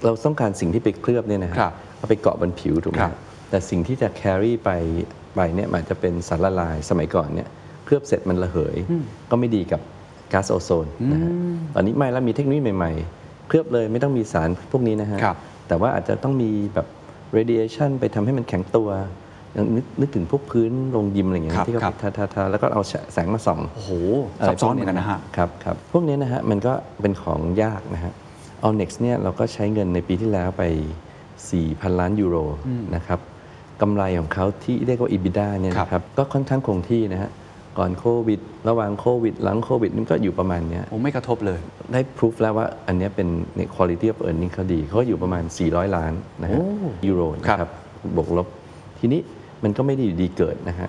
[0.04, 3.16] เราต้องการสิ่งที่ไปเคลือบเนี่ยนะฮะครับเอาไปเกาะบนผิวถูกไหมครับฮะ
[3.50, 4.70] แต่สิ่งที่จะ carry ไป
[5.36, 7.48] ไปเนี่ยมันจะเป็นสารละลายสมัยก่อนเนี่ย
[7.84, 8.76] เคลือบเสร็จมันระเหย
[9.30, 9.80] ก็ไม่ดีกับ
[10.32, 11.30] ก๊าซโอโซนนะฮะ
[11.74, 13.17] ตอนนี้ไม่แล้วมีเทคโนโลยีใหม่ๆ
[13.48, 15.36] เคลือบเลยไม่ต้องมีสารพวกนี้นะฮะครับ
[15.68, 16.86] แต่ว่าอาจจะต้องมีแบบ
[17.36, 18.88] radiation ไปทำให้มันแข็งตัว
[19.52, 28.12] อย่างนึกนึกถึงพวกพื้นโรงยิมอะไรอย่างเงี้ยครับที่เขาครับทาทาทาแล้วก็เอาแสงมาส่องโอ้โหะไรซับซ้อนเหมือนกันนะฮะครับครับพวกนี้นะฮะมันก็เป็นของยากนะฮะ
[28.60, 30.62] เอา next เนี่ยเราก็ใช้เงินในปีที่แล้วไป
[31.32, 32.36] 4,000 ล้านยูโร
[32.96, 33.20] นะครับ
[33.80, 37.30] กำไรของเขาที่เรียกว่า EBITDA เนี่ยนะครับก็ค่อนข้างคงที่นะฮะ
[37.78, 41.58] ก่อนโควิด ระหว่างโควิด หลังโควิดนี่ก็อยู่ประมาณเนี้ยโอ้ไม่กระทบเลย
[41.92, 47.70] ได้พิสูจแล้วว่าอันเนี้ยเป็นใน quality of earning เขาดีเขาอยู่ประมาณ 400 ล้านนะฮะโอ้ยูโรนะคครัรับ
[48.10, 48.46] บบวกลบ
[48.98, 49.20] ทีนี้
[49.64, 50.88] มันก็ไม่ได้อยู่ดีเกิดนะฮะ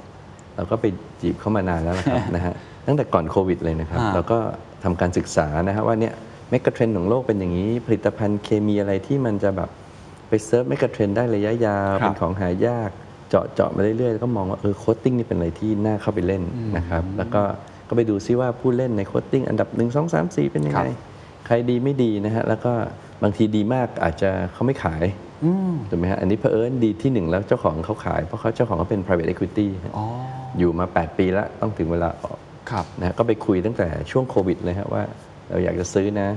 [0.55, 0.85] เราก็ไป
[1.21, 2.53] จีบเข้ามานานแล้วนะครับนะฮะ
[2.87, 4.39] ตั้งแต่ก่อนโควิดเลยนะครับอ่าเราก็
[4.83, 6.13] ทำการศึกษานะฮะว่าเนี่ย
[6.49, 9.69] megatrend ของโลกเป็นอย่างนี้ ผลิตภัณฑ์เคมีอะไรที่มันจะแบบ
[10.29, 12.91] ไป serve megatrend ได้ระยะยาวครับเป็นของหายาก
[13.29, 16.43] เจาะเจาะมาเรื่อยๆแล้วก็มองว่าเออ coating นี่เป็นอะไรที่น่าเข้าไปเล่น
[16.77, 17.41] นะครับ แล้วก็
[17.89, 20.97] ก็ไปดูซิว่าผู้เล่นใน coating อันดับ 1 2 3 4 เป็นยังไงครับ
[21.45, 22.71] ใครดีไม่ดีนะฮะ แล้วก็
[23.23, 25.03] บางทีดีมากอาจจะเขาไม่ขาย
[25.89, 30.05] ถูกไหมฮะ อันนี้เผอิญดีที่หนึ่งแล้วเจ้าของเขาขาย เพราะเขาเจ้าของเขาเป็น private equity ฮะอ๋อ
[30.57, 32.37] อยู่มา 8 ปีแล้วต้องถึงเวลาออก
[32.71, 35.03] ครับนะฮะก็ไปคุยตั้งแต่ช่วงโควิดเลยฮะว่า
[35.49, 36.29] เราอยากจะซื้อนะ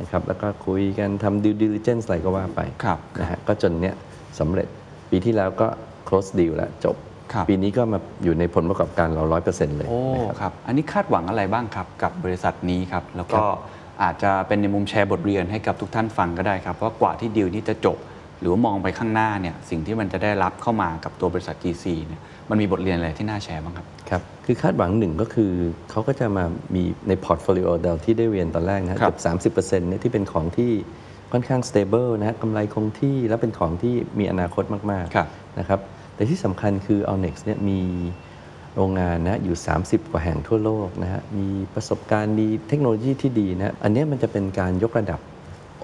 [0.00, 3.94] นะครับแล้วก็คุยกันทำ due diligence อะไรก็ว่าไปครับนะฮะก็จนเนี้ย
[4.38, 4.68] สำเร็จ
[5.10, 5.68] ปีที่แล้วก็
[6.10, 6.96] close deal แล้วจบ
[7.32, 13.58] ครับ ปีนี้ก็มาอยู่ในผลประกอบการเรา 100%เลยโอ้นะครับ ครับ อันนี้คาดหวังอะไรบ้างครับกับบริษัทนี้ครับ แล้วก็ครับ
[14.02, 17.98] อาจจะเป็นในมุมแชร์บทเรียนให้กับทุกท่านฟังก็ได้ครับ ว่ากว่าที่ดีลนี้จะจบ
[18.40, 22.20] หรือว่ามองไปข้างหน้าเนี่ยสิ่งที่มันจะได้รับเข้ามากับตัวบริษัท GC เนี่ย
[22.50, 25.52] มันมีบทเรียนอะไรที่น่าแชร์บ้างครับ ครับคือคาดหวังหนึ่งก็คือ
[25.90, 26.44] เขาก็จะมา
[26.74, 29.16] มีใน portfolio เราที่ได้เรียนตอนแรกนะฮะครับ เกือ
[29.50, 30.70] บ30%เนี่ยที่เป็นของที่
[31.32, 35.80] ค่อนข้าง stable นะฮะกำไรคงที่และเป็นของที่มีอนาคตมากครับๆนะครับ
[36.20, 37.80] แต่ที่สำคัญคือ a l n e x เนี่ยมี
[38.76, 45.20] โรงงานนะอยู่ 30 กว่าแห่งทั่วโลกนะฮะมีประสบการณ์ดีเทคโนโลยีที่ดีนะอันเนี้ยมันจะเป็นการยกระดับ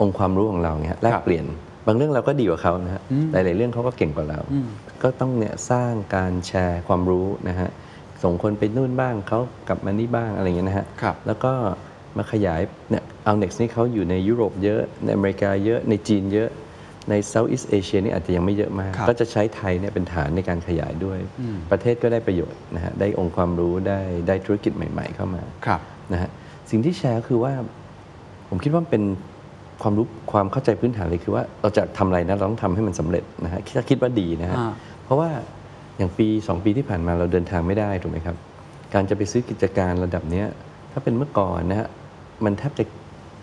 [0.00, 1.44] องค์ความรู้ของเราเนี่ยฮะแลกเปลี่ยน
[1.86, 4.40] บางเรื่องเราก็ดีกว่าเขานะฮะหลาย ๆ เรื่องเขาก็เก่งกว่าเรา
[5.02, 7.68] ก็ต้องเนี่ยสร้างการแชร์ความรู้นะฮะ
[8.22, 11.52] ส่งคนไปนู่นบ้างเขากลับมานี่บ้างอะไรอย่างเงี้ยนะฮะครับแล้วก็
[12.16, 16.50] มาขยายเนี่ยเอาเน็กนี่เขาอยู่ในยุโรปเยอะในอเมริกาเยอะในจีนเยอะ
[17.10, 21.18] ในเซาท์อีสเอเชียนี่อาจจะยังไม่เยอะมากครับก็จะใช้ไทยเนี่ยเป็นฐานในการขยายด้วย
[21.70, 25.80] ประเทศก็ได้ประโยชน์นะฮะได้องค์ความรู้ได้ได้ธุรกิจใหม่ ๆ เข้ามาครับ
[26.12, 26.30] นะฮะ
[26.70, 27.52] สิ่งที่แชร์คือว่า
[28.48, 29.04] ผมคิดว่ามันเป็น
[29.82, 34.72] ความรู้ความเข้าใจพื้นฐานเลยคือว่าเราจะทำอะไรนะเราต้องทำให้มันสำเร็จนะฮะถ้าคิดว่าดีนะฮะอ่า
[35.04, 35.28] เพราะว่า
[35.98, 38.36] อย่างปี 2 ปีที่ผ่านมาเราเดินทางไม่ได้ถูกไหมครับ
[38.94, 40.46] การจะไปซื้อกิจการระดับเนี้ย
[40.92, 41.88] ถ้าเป็นเมื่อก่อนนะฮะ
[42.44, 42.84] มันแทบจะ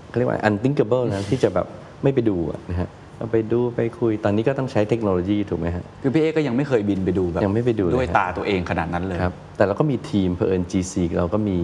[0.10, 1.67] เขาเรียกว่า unthinkable นะที่จะแบบ
[2.04, 11.60] ไม่ไปดูอะนะฮะ เราไปดูไปคุยตอนนี้ก็ต้องใช้เทคโนโลยีถูกไหมฮะ คือพี่เอก็ยังไม่เคยบินไปดูแบบยังไม่ไปดูเลยด้วยครับตาตัวเองขนาดนั้นเลย ครับแต่เราก็มีทีมเพอิญ GC เราก็มี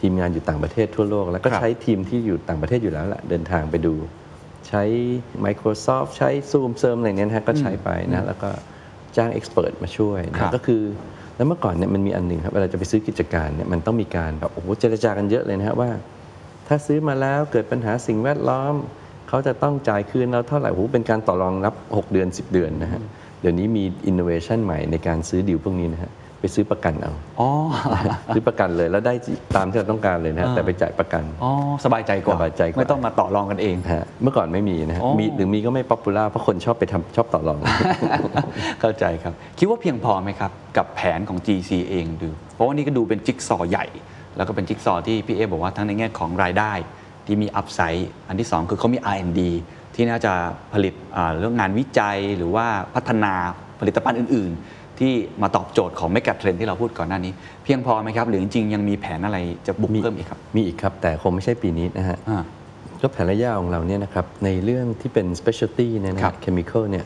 [0.00, 3.94] ทีมงานอยู่ต่างประเทศทั่วโลก แล้วก็ครับ ใช้ทีมที่อยู่ต่างประเทศอยู่แล้วแหละเดินทางไปดู
[4.68, 4.82] ใช้
[5.44, 8.50] Microsoft ใช้ Zoom เซิร์มอะไรเนี้ยนะฮะก็ใช้ไปนะแล้วก็
[9.16, 10.82] จ้าง expert มาช่วยนะครับก็คือ
[11.36, 15.90] แล้วเมื่อก่อนเนี่ยมันมีอันหนึ่งครับเวลาจะไปซื้อกิจการเนี่ยมันต้องมีการแบบโอ้โหเจรจากันเยอะเลยนะฮะว่า
[16.66, 18.74] ถ้าซื้อมาแล้วเกิดปัญหาสิ่งแวดล้อม
[19.30, 23.00] เขาจะต้องจ่ายคืนเราเท่าไหร่โอ้โหเป็นการต่อรองรับ 6 เดือน 10 เดือนนะฮะ
[23.40, 27.50] เดี๋ยวนี้มีอินโนเวชันใหม่ในการซื้อดิวพวกนี้นะฮะไปซื้อประกันเอาอ๋อ
[28.34, 29.14] ซื้อประกันเลยแล้วได้
[29.56, 31.50] ตามที่เราต้องการเลยนะฮะอ่าแต่ไปจ่ายประกันอ๋อ
[31.84, 37.58] สบายใจกว่าสบายใจกว่าไม่ต้องมาต่อรองกันเองฮะเมื่อก่อนไม่มีนะฮะอ๋อมีหรือมีก็ไม่ popular เพราะคนชอบไปทำชอบต่อรอง
[38.80, 43.86] เข้าใจครับ คิดว่าเพียงพอไหมครับ กับแผนของ GC เองดู เพราะว่านี่ก็ดูเป็นจิ๊กซอว์ใหญ่
[44.36, 46.72] แล้วก็เป็นจิ๊กซอว์ที่พี่เอบอกว่าทั้งในแง่ของรายได้
[47.30, 49.40] ที่มี upside อันที่ 2 คือเขามี R&D
[49.94, 50.32] ที่น่าจะ
[50.72, 53.32] ผลิตอ่าเรื่องงานวิจัยหรือว่าพัฒนา
[53.80, 55.12] ผลิตภัณฑ์อื่น ๆ ที่
[55.42, 57.32] มาตอบโจทย์ของเมกะเทรนที่เราพูดก่อนหน้านี้
[57.64, 62.42] เพียงพอไหมครับ หรือจริงๆยังมีแผนอะไรจะบุกเพิ่มอีกครับ มีอีกครับ แต่คงไม่ใช่ปีนี้นะฮะอ่า
[63.02, 67.04] ก็แผนระยะของเราเนี่ยนะครับในเรื่องที่เป็น specialty เนี่ยนะครัฮะบ chemical เนี่ย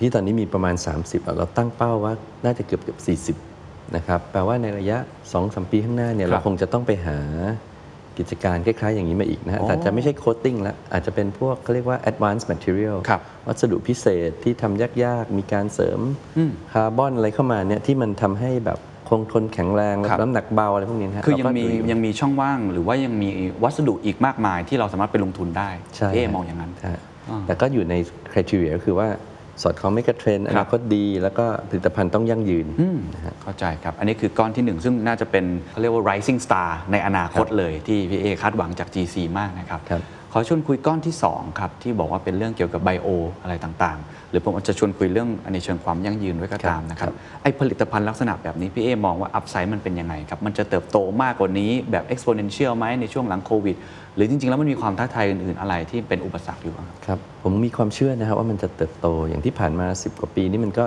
[0.00, 2.12] ที่ตอนนี้มีประมาณ 30อะเราตั้งเป้าว่า
[2.44, 4.98] น่าจะเกือบเกือบ40นะครับแปลว่าในระยะ
[5.34, 7.18] 2-3ปีข้างหน้าเนี่ยครับเราคงจะต้องไปหา
[8.18, 16.00] กิจการคล้ายๆอย่างนี้มาอีกนะฮะอ๋อแต่จะไม่ใช่ coating แล้วอาจจะเป็นพวกเขาเรียกว่า advanced material ครับวัสดุพิเศษที่ทำยากๆ มีการเสริม
[16.38, 23.28] อืมคาร์บอนอะไรเข้ามาเนี่ยที่มันทำให้แบบคงทนแข็งแรงครับน้ำหนักเบาอะไรพวกนี้นะฮะคือยังเราก็มีดูอยังมีช่องว่างหรือว่ายังมี
[23.64, 26.92] วัสดุอีกมากมายที่เราสามารถไปลงทุนได้ใช่พี่เอฮะมองอย่างนั้นใช่
[27.30, 27.94] อ่าแต่ก็อยู่ใน
[28.32, 29.08] คุณทีเรียก็คือว่า
[29.62, 32.98] สอดคล้องไม่กระเทรนด์อครับนาคตดี แล้วก็ผลิตภัณฑ์ต้องยั่งยืนอืม
[33.42, 43.08] เข้าใจครับ อันนี้คือก้อนที่หนึ่งซึ่งน่าจะเป็นเขาเรียกว่า rising star ในอนาคตเลยที่พี่เอคาดหวังจาก GC มากนะครับครับข อชวนคุยก้อนที่2ครับที่บอกว่าเป็นเรื่องเกี่ยวกับไบโอ
[43.42, 53.76] อะไรต่างๆ หรือผมอาจจะชวนคุยเรื่องในเชิงความยั่งยืนไว้ก็ตามนะครับไอผลิตภัณฑ์ลักษณะแบบนี้พี่เอมองว่าอัพไซด์มันเป็นยังไงครับ มันจะเติบโตมากกว่านี้แบบ exponential ไหมในช่วงหลังโควิด
[54.14, 60.84] หรือจริง ๆ แล้วมันมีความท้าทายอื่น ๆ อะไรที่เป็นอุปสรรคอยู่บ้างครับครับผมมีความเชื่อนะครับว่ามันจะเติบโตอย่างที่ผ่านมา 10 กว่าปีนี่มันก็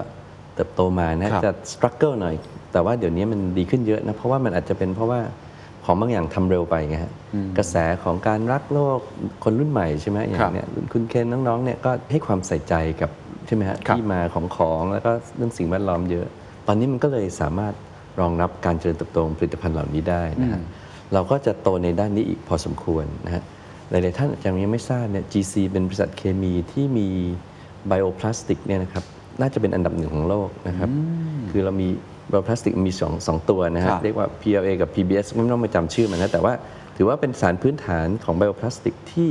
[0.55, 2.35] เติบโตมานะครับจะสครัลเกิลหน่อย
[2.71, 5.19] แต่ว่าเดี๋ยวนี้มันดีขึ้นเยอะนะเพราะว่ามันอาจจะเป็นเพราะว่า
[5.91, 7.13] ของบางอย่างทำเร็วไปไงฮะ
[7.57, 8.99] กระแสของการรักโลก
[9.43, 13.11] คนรุ่นใหม่ใช่ไหมอย่าครับงเนี้ยรุ่นคุณเคนน้องๆเนี่ยก็ให้ความใส่ใจกับ
[13.45, 16.27] ใช่ไหมฮะครับที่มาของของแล้วก็เรื่องสิ่งแวดล้อมเยอะ
[16.67, 17.73] ตอนนี้มันก็เลยสามารถ
[18.19, 20.61] รองรับการเจริญเติบโตของผลิตภัณฑ์เหล่านี้ได้นะฮะ
[21.13, 23.43] เราก็จะโตในด้านนี้อีกพอสมควรนะฮะ
[23.89, 27.07] หลายๆท่านอาจจะยังไม่ทราบเนี่ย GC เป็นบริษัทเคมีที่มี
[27.87, 29.03] ไบโอพลาสติกเนี่ยนะครับ
[29.41, 30.89] น่าจะเป็นอันดับหนึ่งของโลกนะครับ
[31.51, 36.53] คือเรามีไบโอพลาสติกมีสองสองตัวนะครัฮะบเรียกว่า PLA กับ PBS ไม่ต้องไปจำชื่อมันนะแต่ว่า
[36.97, 39.29] ถือว่าเป็นสารพื้นฐานของไบโอพลาสติกที่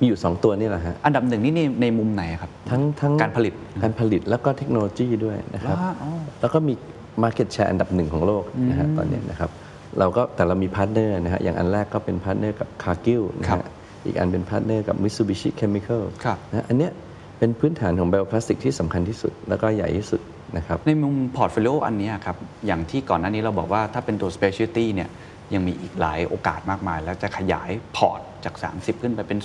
[0.00, 6.74] มีอยู่ 2 ตัวนี่แหละฮะ อันดับหนึ่งนี่ในในมุมไหนครับ ทั้งทั้งการผลิตการผลิตแล้วก็เทคโนโลยีด้วยนะครับว้าวอ๋อแล้วก็มี
[7.22, 9.50] Market Share อันดับหนึ่งของโลกนะฮะตอนเนี้ยนะครับ
[9.98, 13.64] เราก็แต่เรามี partner นะฮะ อย่างอันแรกก็เป็น partner กับ Cargill นะครับฮะ
[14.06, 16.90] อีกอันเป็น partner กับ Mitsubishi Chemical ครับนะฮะอันเนี้ย
[17.38, 20.20] เป็นพื้นฐานของไบโอพลาสติกที่สำคัญที่สุด แล้วก็ใหญ่ที่สุด
[20.56, 25.08] นะครับในมุม portfolio อันเนี้ยครับ อย่างที่ก่อนหน้านี้เราบอกว่าถ้าเป็นตัว specialty เนี่ย
[25.54, 29.38] ยังมีอีกหลายโอกาสมากมาย แล้วจะขยายพอร์ตจาก 30 ขึ้นไปเป็น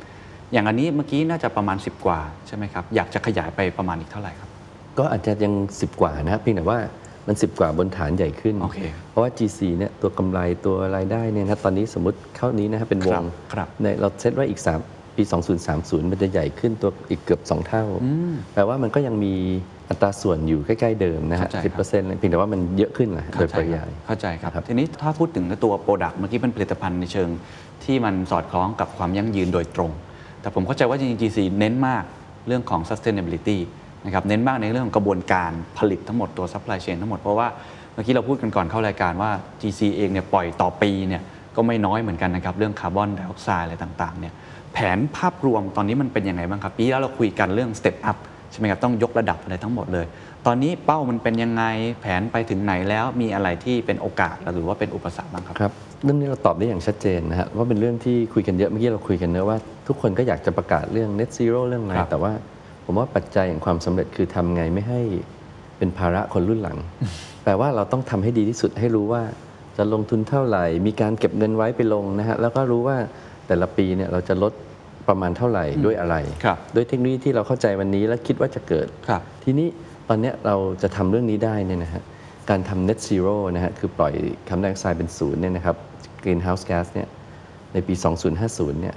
[0.00, 4.48] 40 อย่างอันนี้เมื่อกี้น่าจะประมาณ 10 กว่าใช่ไหมครับ อยากจะขยายไปประมาณอีกเท่าไหร่ครับ
[4.98, 6.78] ก็อาจจะยัง 10 กว่านะครับเพียงแต่ว่า
[7.26, 8.78] มัน 10 กว่าบนฐานใหญ่ขึ้นโอเค
[9.10, 15.22] เพราะว่า GC เนี่ยตัวกำไรตัวรายได้เนี่ยนะตอนนี้สมมติเข้านี้นะครับเป็นวครังบครับในเราเซตไว้อีก 3 ปี
[15.66, 17.84] 2030 มันจะใหญ่ขึ้นตัวอีกเกือบ 2 เท่า
[18.54, 19.34] แปลว่ามันก็ยังมี
[19.90, 27.28] อัตราส่วนอยู่ใกล้ ๆ เดิมนะฮะเข้าใจสิบเปอบร์เซ็นต์ครับเพียงแต่ว่ามันเยอะขึ้นแหละโดยปริยายเข้าใจครับครับ ทีนี้ถ้าพูดถึงตัว product เมื่อกี้เป็นผลิตภัณฑ์ในเชิง
[27.84, 29.90] ที่มันสอดคล้องกับความยั่งยืนโดยตรง
[30.40, 32.04] แต่ผมเข้าใจว่าจริงๆ GC เน้นมาก
[32.46, 33.58] เรื่องของ sustainability
[34.04, 37.48] นะครับเน้นมากในเรื่องของกระบวนการผลิตทั้งหมดตัว supply chain ทั้งหมดเพราะว่า
[37.92, 41.22] เมื่อกี้เราพูดกันก่อนเข้ารายการว่า GC เองเนี่ยปล่อยต่อปีเนี่ย
[41.56, 44.34] ก็ไม่น้อยเหมือนกันนะครับเรื่องคาร์บอนไดออกไซด์อะไรต่างๆเนี่ย
[44.74, 48.18] แผนภาพรวมตอนนี้มันเป็นยังไงบ้างครับ ปีที่แล้วเราคุยกันเรื่อง step up
[48.50, 50.06] ใช่ไหมครับต้องยกระดับอะไรทั้งหมดเลย
[50.46, 51.64] ตอนนี้เป้ามันเป็นยังไง
[52.00, 55.72] แผนไปถึงไหนแล้วมีอะไรที่เป็นโอกาสหรือว่าเป็นอุปสรรคบ้างครับครับ
[56.04, 59.58] เรื่องนี้เราตอบได้อย่างชัดเจนนะฮะว่าเป็นเรื่องที่คุยกันเยอะเมื่อกี้เราคุยกันเนอะว่า
[59.88, 62.32] ทุกคนก็อยากจะประกาศเรื่อง net zero เรื่องอะไรครับแต่ว่า
[62.84, 65.00] ผมว่าปัจจัยแห่งความสำเร็จคือทำไงไม่ให้
[65.78, 66.78] เป็นภาระคนรุ่นหลัง
[67.44, 69.22] แปลว่าเราต้องทำให้ดีที่สุดให้รู้ว่า
[69.76, 72.96] จะลงทุนเท่าไหร่ มีการเก็บเงินไว้ไปลงนะฮะแล้วก็รู้ว่า
[73.46, 74.52] แต่ละปีเนี่ยเราจะลด
[75.08, 79.68] ประมาณเท่าไหร่ด้วยอะไรครับด้วยเทคโนโลยีที่เราเข้าใจวันนี้และคิดว่าจะเกิดครับทีนี้
[80.08, 82.02] ตอนเนี้ยเราจะทำเรื่องนี้ได้เนี่ยนะฮะ
[82.50, 84.14] การทำ net zero นะฮะคือปล่อย
[84.48, 85.76] คาร์บอนไดออกไซด์เป็นศูนย์เนี่ยนะครับ
[86.24, 87.08] greenhouse gas เนี่ย
[87.72, 87.94] ในปี
[88.38, 88.96] 2050 เนี่ย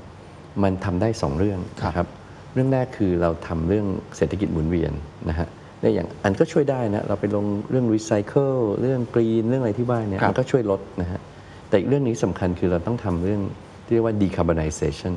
[0.64, 2.08] มันทำได้ 2 เรื่องนะครับ
[2.54, 4.92] เรื่องแรกคือเราทำเรื่องเศรษฐกิจหมุนเวียน
[5.30, 5.48] นะฮะ
[5.82, 11.20] เนี่ยอย่างอันก็ช่วยได้นะ เราไปลงเรื่อง recycle เรื่อง green เรื่องอะไรที่บ้านเนี่ยครับมันก็ช่วยลดนะฮะ
[11.70, 13.42] แต่อีกเรื่องนี้สำคัญคือเราต้องทำเรื่อง
[13.86, 15.14] ที่เรียกว่า decarbonization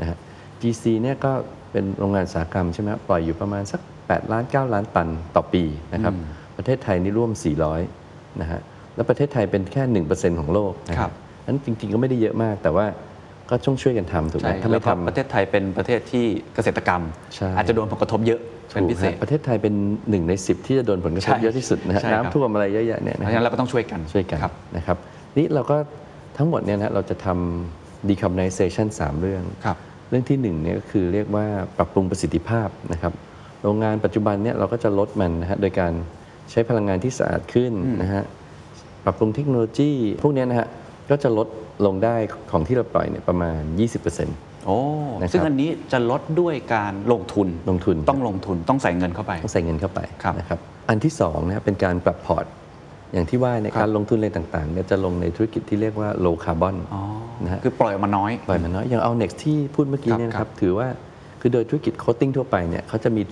[0.00, 0.16] นะฮะ
[0.62, 1.32] GC เนี่ยก็
[1.72, 5.62] เป็นโรงงานอุตสาหกรรมใช่ไหมครับปล่อยอยู่ประมาณสัก 8 ล้าน 9 ล้านตันต่อปี
[5.94, 6.14] นะครับ
[6.56, 7.30] ประเทศไทยนี่ร่วม
[7.84, 8.60] 400 นะฮะ
[8.96, 9.82] แล้วประเทศไทยเป็นแค่
[10.14, 11.12] 1%ของโลกนะคครัรับบ
[11.46, 12.86] นั้นจริง ๆ ก็ไม่ได้เยอะมาก แต่ว่า
[13.50, 17.02] ก็ต้องช่วยกันทำถูกไหมใช่ถ้าแล้ไม่วก็ทำประเทศไทยเป็นประเทศที่เกษตรกรรม
[17.34, 18.40] ใช่อาจจะโดนผลกระทบเยอะ
[18.74, 19.74] เป็นพิเศษถูกฮะประเทศไทยเป็น
[20.10, 24.96] หนึ่งในสิบที่จะโดนผลกระทบใช่เยอะที่สุดนะฮะใช่ครับน้ำท่วมอะไรเยอะแยะเนี่ยเพนะราะฉะนั้นเราก็ต้องช่วยกันช่วยกันครับนะครับ
[25.36, 25.76] นี่เราก็
[26.36, 29.76] ทั้งหมดเนี่ยนะเราจะทำ decarbonization สามเรื่องครับ
[30.08, 33.12] เรื่องที่หนึ่งเนี่ยก็คือเรียกว่าปรับปรุงประสิทธิภาพนะครับ
[33.62, 35.92] โรงงานปัจจุบันเนี่ยเราก็จะลดมันนะฮะโดยการ
[36.50, 38.22] ใช้พลังงานที่สะอาดขึ้นนะฮะ
[39.04, 39.92] ปรับปรุงเทคโนโลยี
[40.22, 40.68] พวกเนี้ยนะฮะ
[41.10, 41.48] ก็จะลด
[41.86, 42.16] ลงได้
[42.50, 43.60] ของที่เราปล่อยเนี่ยประมาณ
[44.14, 44.78] 20%โอ้
[45.20, 52.44] นะครับซึ่งอันนี้จะลดด้วยการลงทุนลงทุนต้องลงทุนต้องใส่เงินเข้าไปต้องใส่เงินเข้าไปครับนะครับอันที่สองนะครับเป็นการปรับพอร์ต
[53.16, 57.02] อย่างที่ว่าในยครับการลงทุนอะไรต่างๆเนี่ยจะลงในธุรกิจที่เรียกว่า low carbon อ๋อ
[57.44, 60.88] นะฮะคือปล่อยออกมาน้อย ปล่อยมันน้อย อย่างเอา next ที่พูดเมื่อกี้ครับเนี่ยนะคครัรับบถือว่า
[61.40, 63.22] คือโดยธุรกิจ coating ทั่วไปเนี่ยเขาจะมี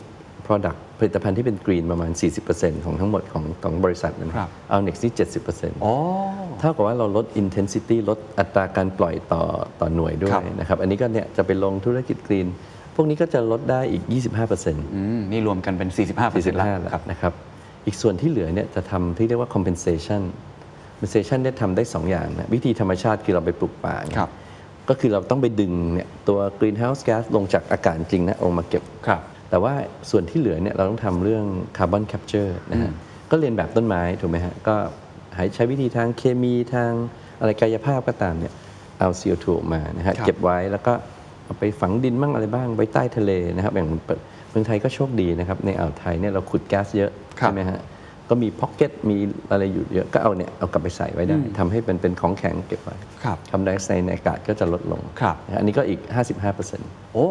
[0.47, 2.11] product ผลิตภัณฑ์ที่เป็น green ประมาณ
[2.49, 5.13] 40%ของทั้งหมดของของบริษัทนะครับเอา next ที่
[5.49, 5.95] 70%อ๋อ
[6.61, 9.43] เท่ากับว่าเราลด intensity ลดอัตราการปล่อยต่อ
[9.81, 12.49] ต่อหน่วยด้วครัยบนะครับ อันนี้ก็เนี่ยจะไปลงธุรกิจ green
[12.97, 14.03] พวกนี้ก็จะลดได้อีก
[14.49, 17.33] 25%อืมนี่รวมกันเป็น 45เปอร์เซ็นต์แล้ว45แล้วครับนะครับ
[17.87, 20.23] อีกส่วนที่เหลือเนี่ยจะทำที่เรียกว่า compensation
[20.97, 24.31] compensation เนี่ยทำได้2อย่างนะวิธีธรรมชาติคือเราไปปลูกป่าเนี่ยครับ
[24.89, 29.21] ก็คือเราต้องไปดึงเนี่ยตัว greenhouse gas ลงจากอากาศจริงนะลงมาเก็บครับ
[29.51, 29.75] แต่ว่า
[30.11, 31.45] ส่วนที่เหลือเนี่ยเราต้องทำเรื่อง
[31.77, 32.91] carbon capture นะฮะ
[33.31, 34.75] ก็เลียนแบบต้นไม้ถูกไหมฮะก็
[35.55, 36.93] ใช้วิธีทางเคมีทาง
[37.41, 38.53] อะไรกายภาพก็ตามเนี่ย
[38.99, 40.93] เอา CO2 ออกมานะฮะครับเก็บไว้แล้วก็
[41.45, 47.81] เอาไปฝังดินบ้างอะไรบ้างไว้ใต้ทะเลนะครับอย่างเมืองไทยก็โชคดีนะครับ ในอ่าวไทยเนี่ยเราขุดแก๊สเยอะครับใช่ไหมฮะ
[48.29, 49.17] ก็มี pocket มี
[49.51, 56.01] อะไรอยู่เยอะ ก็เอาเนี่ยเอากลับไปใส่ไว้ได้ทำให้เป็นเป็นของแข็งเก็บไว้ครับคาร์บอนไดออกไซด์ในอากาศก็จะลดลงครับนะฮะอันนี้ก็อีก
[56.57, 57.29] 55%โอ้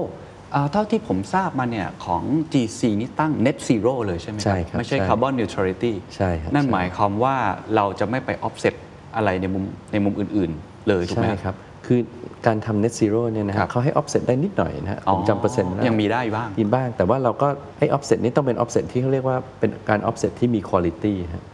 [0.54, 7.36] อ่าเท่าที่ผมทราบมาเนี่ยของ GC นี่ตั้ง net zero เลยใช่ไหมใช่ครับ ไม่ใช่ใช่ carbon neutrality ใช่ครับนั่นใช่หมายความว่า
[7.76, 8.76] เราจะไม่ไป offset
[9.16, 11.56] อะไรในมุมในมุมอื่น ๆ เลยถูกไหมใช่ครับ
[11.86, 12.00] คือ
[12.48, 17.48] การทำ net zero เนี่ยนะครัฮะบเขาให้ offset ได้นิดหน่อยนะฮะผมจำเปอร์เซ็นต์ไม่ได้ยังมีได้บ้างมีบ้าง แต่ว่าเราก็
[17.80, 21.46] ให้ offset นี้ต้องเป็น offset ที่เขาเรียกว่าเป็นการ offset ที่มี quality ฮะ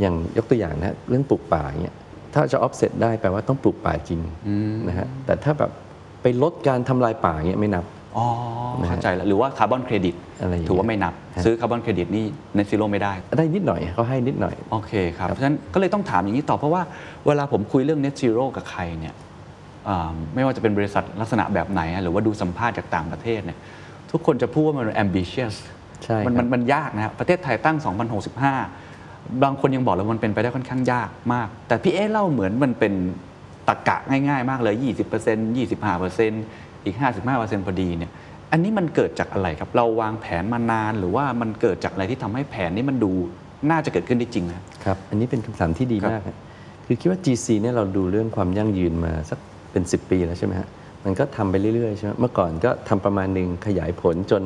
[0.00, 1.96] อย่างยกตัวอย่างนะฮะเรื่องปลูกป่าอย่างเงี้ย
[2.34, 4.20] ถ้าจะ offset ได้แปลว่าต้องปลูกป่าจริง
[4.88, 5.70] นะฮะแต่ถ้าแบบ
[6.22, 7.84] ไปลดการทำลายป่าอย่างเงี้ยไม่นับ
[8.18, 8.26] อ๋อ
[8.88, 12.24] เข้าใจแล้วหรือว่าคาร์บอนเครดิตอะไรอย่างเงี้ยถือว่าไม่นับ ฮะ ซื้อคาร์บอนเครดิตนี่
[12.56, 16.82] net zero ไม่ได้ ได้นิดหน่อยเขาให้นิดหน่อย โอเคครับ เพราะฉะนั้นก็เลยต้องถามอย่างนี้ต่อเพราะว่า
[17.26, 19.23] เวลาผมคุยเรื่อง net zero กับใครเนี่ยอ่า
[20.34, 23.58] ไม่ว่าจะเป็นบริษัทลักษณะแบบไหนอะหรือว่าดูสัมภาษณ์จากต่างประเทศเนี่ย
[24.10, 25.54] ทุกคนจะพูดว่ามัน ambitious
[26.04, 27.76] ใช่มันครับมันมันยากนะครับประเทศไทยตั้ง
[28.60, 32.92] 2065 บางคนยังบอกเลยมันเป็นไปได้ค่อนข้างยากมาก แต่พี่เอ๊เล่าเหมือนมันเป็น
[33.68, 36.96] ตะกะง่ายๆ มากเลย 20% 25%อีก
[37.30, 38.10] 55%พอดีเนี่ย
[38.52, 43.12] อันนี้มันเกิดจากอะไรครับ เราวางแผนมานานหรือว่ามันเกิดจากอะไรที่ทำให้แผนนี้มันดู
[43.70, 46.36] น่าจะเกิดขึ้นได้จริงนะครับ อันนี้เป็นคำถามที่ดีครับมากฮะ
[46.86, 49.38] คือคิดว่า GC เนี่ยเราดูเรื่องความยั่งยืนมาสัก
[49.74, 50.68] เป็น 10 ปีแล้วใช่ไหมฮะ
[51.04, 54.42] มันก็ทำไปเรื่อยๆใช่ไหมเมื่อก่อนก็ทำประมาณหนึ่งขยายผลจน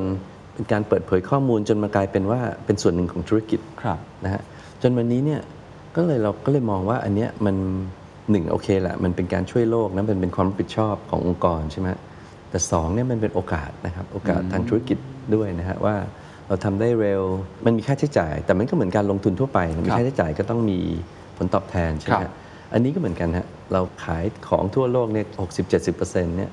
[0.53, 4.41] เป็นการเปิดเผยข้อมูลจนมากลายเป็นว่าเป็นส่วนหนึ่งของธุรกิจครับนะฮะ
[4.81, 5.41] จนวันนี้เนี่ย
[5.95, 7.55] ก็เลยเราก็เลยมองว่าอันเนี้ยมัน
[8.31, 12.01] หนึ่งโอเคแหละมันเป็นการช่วยโลกนะมันเป็นความรับผิดชอบขององค์กรใช่ไหมฮะ
[12.49, 14.97] แต่สองเนี่ยมันเป็นโอกาสนะครับโอกาสทางธุรกิจ
[15.35, 15.95] ด้วยนะฮะว่า
[16.47, 17.21] เราทำได้เร็ว
[17.65, 20.79] มันมีค่าใช้จ่าย แต่มันก็เหมือนการลงทุนทั่วไปมีค่าใช้จ่ายก็ต้องมี
[21.37, 22.33] ผลตอบแทนใช่ไหมครัฮะบ
[22.73, 25.25] อันนี้ก็เหมือนกันฮะ เราขายของทั่วโลกเนี่ย
[25.71, 26.01] 60-70%
[26.37, 26.51] เนี่ย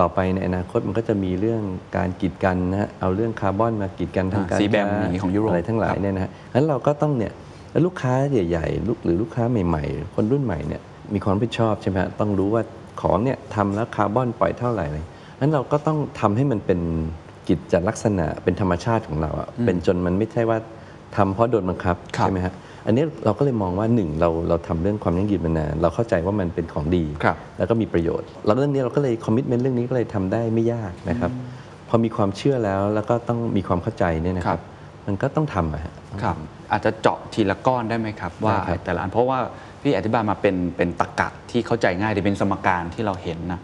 [0.00, 1.62] ต่อไปในอนาคตมันก็จะมีเรื่อง
[1.96, 7.32] การกีดกันนะฮะเอาเรื่องคาร์บอนมากีดกันทางการสีแบมค้าอย่างนี้ของยุโรปอะไรทั้งหลายครับเนี่ยนะฮะงั้นเราก็ต้องเนี่ย
[7.72, 10.80] แล้วลูกค้าใหญ่ๆลูกหรือลูกค้าใหม่ ๆ คนรุ่นใหม่เนี่ย
[11.14, 12.62] มีความรับผิดชอบใช่ไหมฮะต้องรู้ว่า
[13.00, 15.04] ของเนี่ยทำแล้วคาร์บอนปล่อยเท่าไหร่เลย
[15.40, 16.80] งั้นเราก็ต้องทำให้มันเป็น
[17.48, 20.58] กิจลักษณะเป็นธรรมชาติของเราอะเป็นจนมันไม่ใช่ว่า
[21.16, 22.54] ทำเพราะโดนบังคับครับใช่ไหมฮะ
[22.86, 31.30] อันนี้เราก็เลยมองว่าหนึ่งเราเราทำเรื่องความยั่งยืนมานานเราเข้าใจว่ามันเป็นของดี ครับแล้วก็มีประโยชน์แล้วเรื่องนี้เราก็เลยคอมมิชเมนต์เรื่องนี้ก็เลยทำได้ไม่ยากนะครับ
[31.88, 34.64] พอมีความเชื่อแล้วแล้วก็ต้องมีความเข้าใจเนี่ยนะคครัรับ บ
[35.06, 36.36] มันก็ต้องทำอะฮะ ครับ
[36.72, 39.38] อาจจะเจาะทีละก้อนได้ไหมครับ ว่าได้ครับ แต่ละอันเพราะว่า
[39.82, 43.60] พี่อธิบายมาเป็นเป็นตรรกะที่เข้าใจง่ายดีเป็นสมการที่เราเห็นนะ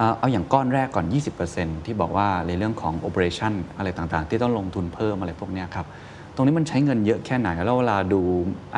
[0.00, 1.06] อ่าเอาอย่างก้อนแรกก่อน
[1.46, 5.86] 20%ที่บอกว่าในเรื่องของ operation อะไรต่างๆ ที่ต้องลงทุนเพิ่มอะไรพวกเนี้ยครับ
[6.38, 8.20] ตรงนี้มันใช้เงินเยอะแค่ไหน แล้วเวลาดู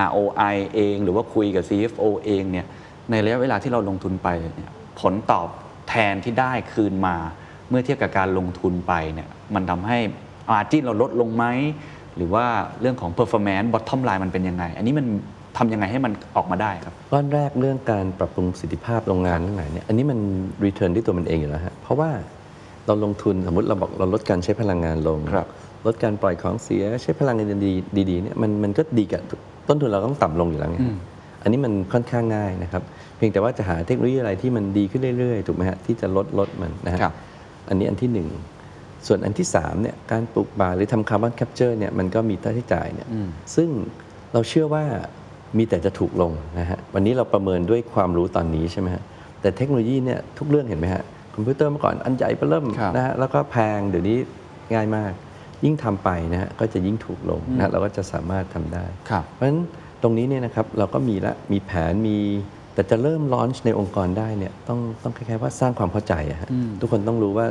[0.06, 2.66] ROI เอง หรือว่าคุยกับ CFO เองเนี่ย
[3.10, 4.70] ในระยะเวลาที่เราลงทุนไปเนี่ย
[5.00, 5.48] ผลตอบ
[5.88, 7.16] แทนที่ได้คืนมา
[7.68, 9.98] เมื่อเทียบกับการลงทุนไปเนี่ย มันทำให้
[10.50, 11.44] margin เราลดลงไหม
[12.16, 12.44] หรือว่า
[12.80, 15.06] เรื่องของ performance bottom line มันเป็นยังไง อันนี้มัน
[15.56, 20.18] ทำยังไงให้มันออกมาได้ครับก้อนแรกเรื่องการปรับปรุงประสิทธิภาพโรงงานทั้งหลายเนี่ยอันนี้มัน
[20.64, 22.10] รีเทิร์นที่ตัวมันเองอยู่แล้วฮะเพราะว่า
[22.86, 25.46] เราลงทุนสมมติเราบอกเราลดการใช้พลังงานลงครับ
[25.86, 27.72] ลดการปล่อยของเสียใช้พลังงานดี
[28.10, 29.22] ดีๆเนี่ยมันมันก็ดีกับ
[29.68, 30.96] ต้นทุนเราต้องต่ำลงอยู่แล้วไงอืม
[31.42, 32.82] อันนี้มันค่อนข้างง่ายนะครับ
[33.20, 37.14] เพียงแต่ว่าจะหาเทคโนโลยีอะไรที่มันดีขึ้นเรื่อยๆ ถูกไหมฮะที่จะลดลดมันนะฮะครับ
[37.68, 38.28] อันนี้อันที่หนึ่ง
[39.06, 43.08] ส่วนอันที่สามเนี่ยการปลูกป่าหรือทำ carbon capture เนี่ยมันก็มีค่าใช้จ่ายเนี่ย
[43.54, 43.68] ซึ่ง
[44.32, 44.84] เราเชื่อว่า
[45.58, 49.02] มีแต่จะถูกลงนะฮะวันนี้เราประเมินด้วยความรู้ตอนนี้ใช่ไหมฮะ
[49.40, 51.02] แต่เทคโนโลยีเนี่ยทุกเรื่องเห็นไหมฮะ
[51.34, 54.16] คอมพิวเตอร์เมื่อก่อนอันใหญ่เบ้อเริ่มครับนะฮะแล้วก็แพงเดี๋ยวนี้
[54.74, 55.12] ง่ายมาก
[55.64, 59.60] ยิ่งทำไปนะฮะก็จะยิ่งถูกลงนะฮะเราก็จะสามารถทำได้ครับเพราะฉะนั้น
[60.02, 62.18] ตรงนี้เนี่ยนะครับเราก็มีละมีแผนมี
[62.74, 66.48] แต่จะเริ่มลอนช์ในองค์กรได้เนี่ยต้องต้องคล้ายๆว่าสร้างความเข้าใจอะฮะ
[66.80, 67.46] ทุกคนต้องรู้ว่า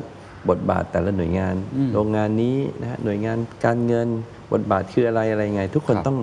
[0.49, 1.55] บทบาทแต่ละหน่วยงาน
[1.93, 4.07] โรงงานนี้นะฮะหน่วยงานการเงิน
[4.53, 6.17] บทบาทคืออะไรอะไรไง ทุกคนครับต้อง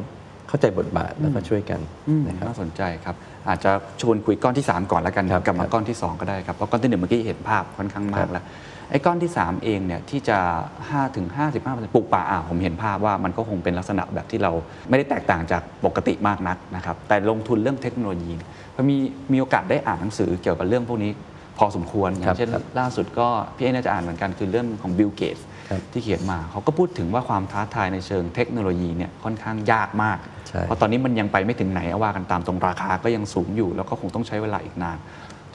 [0.49, 3.15] เข้าใจบทบาทแล้วก็ช่วยกันอืมนะครับน่าสนใจครับ
[3.49, 8.45] อาจจะชวนคุยก้อนที่ 3 ก่อนแล้วกันครับกลับมาครับก้อนที่ 2 ก็ได้ครับเพราะก้อนที่1เมื่อกี้เห็นภาพค่อนข้างมาครักบแล้ว
[8.91, 10.39] ไอ้ก้อนที่ 3 เองเนี่ยที่จะ
[10.81, 11.27] 5 ถึง
[11.61, 14.53] 55ปลูกป่าอ่าผมเห็นภาพว่ามันก็คงเป็นลักษณะแบบที่เรา
[14.89, 18.97] ไม่ได้แตกต่างจากปกติมากนักนะครับแต่ลงทุนเรื่องเทคโนโลยีเนี่ยพอมี
[19.33, 21.13] มีโอกาสได้อ่านหนังสือเกี่ยวกับเรื่องพวกนี้
[21.59, 25.37] พอสมควรอย่างเช่นครับล่าสุดก็พี่เอน่าจะอ่านเหมือนกันคือเรื่องของบิลเกต
[25.71, 30.19] ครับที่เขียนมาเขาก็พูดถึงว่าความท้าทายในเชิงเทคโนโลยีเนี่ยค่อนข้างยากมาก
[30.49, 35.01] ใช่เพราะตอนนี้มันยังไปไม่ถึงไหนว่ากันตามตรงราคาก็ยังสูงอยู่ แล้วก็คงต้องใช้เวลาอีกนานต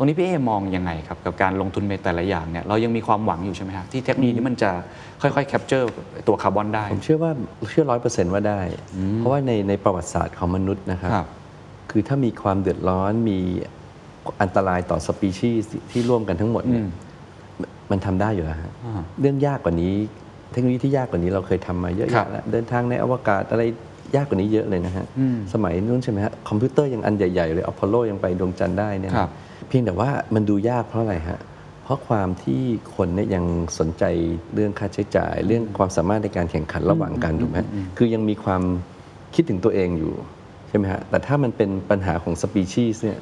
[0.02, 4.72] ตรงนี้พี่เอมองยังไงครับกับการลงทุนในแต่ละอย่างเนี่ยเรายังมีความหวังอยู่ใช่ไหมครับที่เทคโนโลยีนี้มันจะ
[5.22, 5.88] ค่อยๆ capture
[6.28, 7.32] ตัวคาร์บอนได้ผมเชื่อว่า
[7.72, 8.60] เชื่อร้อยเปอร์เซ็นต์ว่าได้
[9.18, 11.28] เพราะว่าในในประวัติศาสตร์ของมนุษย์นะครับครับ
[11.92, 13.40] คือถ้ามีความเดือดร้อนมี
[14.42, 16.90] อันตรายต่อสปีชีส์ที่ร่วมกันทั้งหมดเนี่ยอืม
[17.92, 19.94] มันทำได้อยู่แล้วฮะอ่าเรื่องยากกว่านี้
[20.52, 23.64] เทคโนโลยีที่ยากกว่านี้เราเคยทำมาเยอะแยะครับแล้วเดินทางในอวกาศอะไร
[24.16, 29.32] ยากกว่านี้เยอะเลยนะฮะอืมสมัยนู้นใช่ไหมฮะคอมพิวเตอร์ยังอันใหญ่ ๆ เลยอพอลโลยังไปดวงจันทร์ได้เนี่ยนะครับ
[29.72, 31.40] เพียงแต่ว่ามันดูยากเพราะอะไรฮะ
[31.84, 32.62] เพราะความที่
[32.96, 33.46] คนเนี่ยยัง
[33.80, 34.04] สนใจ
[34.54, 38.62] เรื่องค่าใช้จ่าย เรื่องความสามารถในการแข่งขันระหว่างกันถูกไหมฮะคือยังมีความ
[39.36, 40.14] คิดถึงตัวเองอยู่
[40.70, 43.20] ใช่ไหมฮะแต่ถ้ามันเป็นปัญหาของสปีชีส์เนี่ย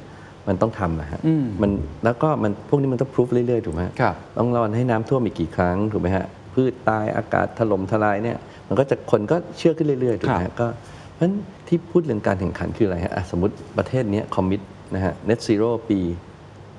[0.48, 1.70] มันต้องทำนะฮะอืมมัน
[2.04, 10.66] แล้วก็มันพวกนี้มันต้องพิสูจเรื่อยๆถูกไหมฮะครับต้องรอให้น้ำท่วมอีกกี่ครั้งถูกไหมฮะพืชตายอากาศถล่มทลายเนี่ยมันก็จะคนก็เชื่อขึ้นเรื่อยๆถูกไหมครัฮะบก็
[11.14, 11.32] เพราะฉะนั้น
[11.68, 14.60] ที่พูดเรื่องการแข่งขันคืออะไรฮะอะสมมติประเทศเนี้คอมมิต
[14.94, 16.00] นะฮะ net zero ปี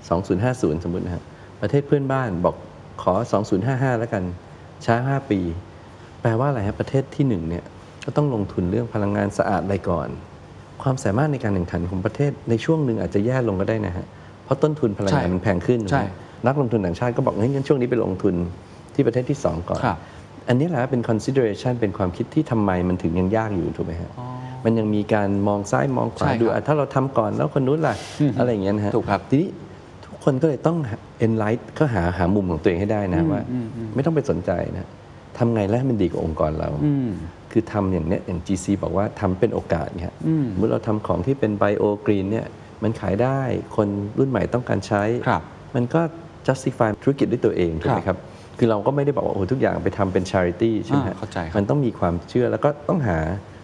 [0.10, 1.24] 2050 สมมตินะฮะ
[1.62, 2.56] ประเทศเพื่อนบ้านบอก
[3.04, 3.14] ขอ
[3.58, 4.24] 2055 แล้วกัน
[4.86, 5.40] ช้า 5 ปี
[6.22, 7.64] แปลว่าอะไรฮะประเทศที่หนึ่งเนี่ย
[8.06, 10.08] ก็ต้องลงทุนเรื่องพลังงานสะอาดอะไรก่อน
[10.84, 14.06] ความสามารถในการแข่งขันของประเทศในช่วงหนึ่งอาจจะแย่ลงก็ได้นะฮะ
[14.44, 18.36] เพราะต้นทุนพลังงานใช่มันแพงขึ้นใช่ถูกไหมนักลงทุนต่างชาติก็บอกเฮ้ยงั้นช่วงนี้ไปลงทุน
[18.94, 19.98] ที่ประเทศที่ 2 ก่อนครับ
[20.48, 24.12] อันนี้แหละเป็น consideration เป็นความคิดที่ทำไมมันถึงยังยากอยู่ถูกไหมฮะ
[24.66, 27.96] มันยังมีการมองซ้ายมองขวาใช่ครับดูอะถ้าเราทำก่อนแล้วคนนู้นล่ะ
[28.40, 29.71] อะไรอย่างเงี้ยนะฮะถูกครับทีนี้ทุก
[30.24, 30.78] คนก็เลยต้อง
[31.26, 33.42] enlight ก็หาหามุมของตัวเองให้ได้นะว่า
[33.96, 34.90] ไม่ต้องไปสนใจนะ
[35.38, 37.12] ทำไงแล้วให้มันดีกว่าองค์กรเราอืม
[37.52, 42.46] คือทำอย่างเนี้ยอย่าง GC บอกว่าทำเป็นโอกาสเนี่ยอืมเมื่อเราทำของที่เป็น bio green เนี่ย
[42.84, 43.40] มันขายได้
[43.76, 45.42] คนรุ่นใหม่ต้องการใช้ครับ
[45.76, 46.02] มันก็
[46.48, 48.18] justify ธุรกิจด้วยตัวเองถูกไหมครับ
[48.58, 53.18] คือเราก็ไม่ได้บอกว่าโอ้โหทุกอย่างไปทำเป็น charity ใช่ไหมอ่าฮะเข้าใจครับมันต้องมีความเชื่อแล้วก็ต้องหา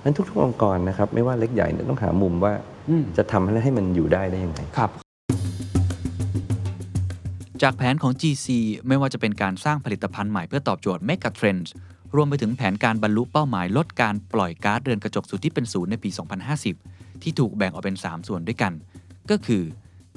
[0.03, 2.53] นั้นทุกๆองค์กรนะครับ ไม่ว่าเล็กใหญ่เนี่ยต้องหามุมว่า
[2.89, 4.91] อืมจะทำให้ให้มันอยู่ได้ได้ยังไงครับ
[7.63, 8.47] จากแผนของ GC
[8.87, 11.69] ไม่ว่าจะเป็นการสร้างผลิตภัณฑ์ใหม่เพื่อตอบโจทย์ Mega Trends
[12.15, 16.09] รวมไปถึงแผนการบรรลุเป้าหมายลดการปล่อยก๊าซเรือนกระจกสู่ที่เป็นศูนย์ในปี
[16.65, 18.73] 2050 ที่ถูกแบ่งออกเป็น 3 ส่วนด้วยกัน
[19.29, 19.63] ก็คือ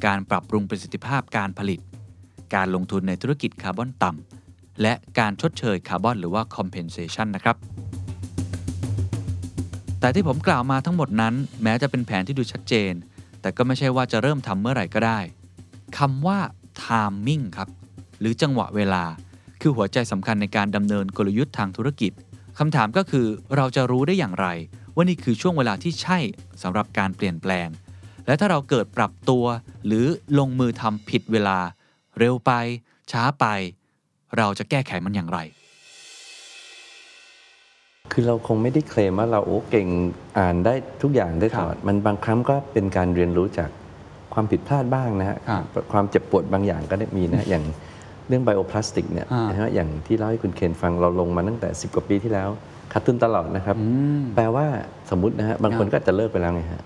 [0.06, 1.80] การปรับปรุงประสิทธิภาพการผลิต
[2.54, 7.56] การลงทุนในธุรกิจคาร์บอนต่ำ และการชดเชยคาร์บอนหรือว่า compensation นะครับ
[10.00, 12.92] แต่ที่ผมกล่าวมาทั้งหมดนั้น แม้จะเป็นแผนที่ดูชัดเจน
[13.40, 15.20] แต่ก็ไม่ใช่ว่าจะเริ่มทำเมื่อไหร่ก็ได้
[15.98, 16.38] คำว่า
[16.82, 17.68] timing ครับ
[18.20, 19.04] หรือจังหวะเวลา
[19.60, 22.12] คือหัวใจสำคัญในการดำเนินกลยุทธ์ทางธุรกิจ
[22.58, 24.46] คำถามก็คือเราจะรู้ได้อย่างไร
[24.94, 26.18] ว่านี่คือช่วงเวลาที่ใช่
[26.62, 27.68] สำหรับการเปลี่ยนแปลง
[28.26, 29.44] และถ้าเราเกิดปรับตัว
[29.86, 30.06] หรือ
[30.38, 31.58] ลงมือทำผิดเวลา
[32.18, 32.52] เร็วไป
[33.12, 33.44] ช้าไป
[34.36, 35.38] เราจะแก้ไขมันอย่างไร
[38.12, 39.88] คือเราคงไม่ได้เคลมว่าเราโอ้เก่ง
[40.38, 43.70] อ่านได้ทุกอย่างได้ตลอดมันบางครั้งก็เป็นการเรียนรู้จาก
[44.34, 47.64] ความผิดพลาดบ้างนะฮะครับความเจ็บปวดบางอย่างก็ได้มีนะอย่าง
[48.28, 52.48] เรื่องไบโอพลาสติกเนี่ยอ่านนะฮะอย่างที่เล่าให้คุณเคนฟังเราลงมาตั้งแต่ 10 กว่าปีที่แล้ว
[52.92, 53.76] ขาดทุนตลอดนะครับ
[54.18, 54.66] มแปลว่า
[55.10, 56.82] สมมตินะฮะบางคนก็อาจจะเลิกไปแล้วไงฮะ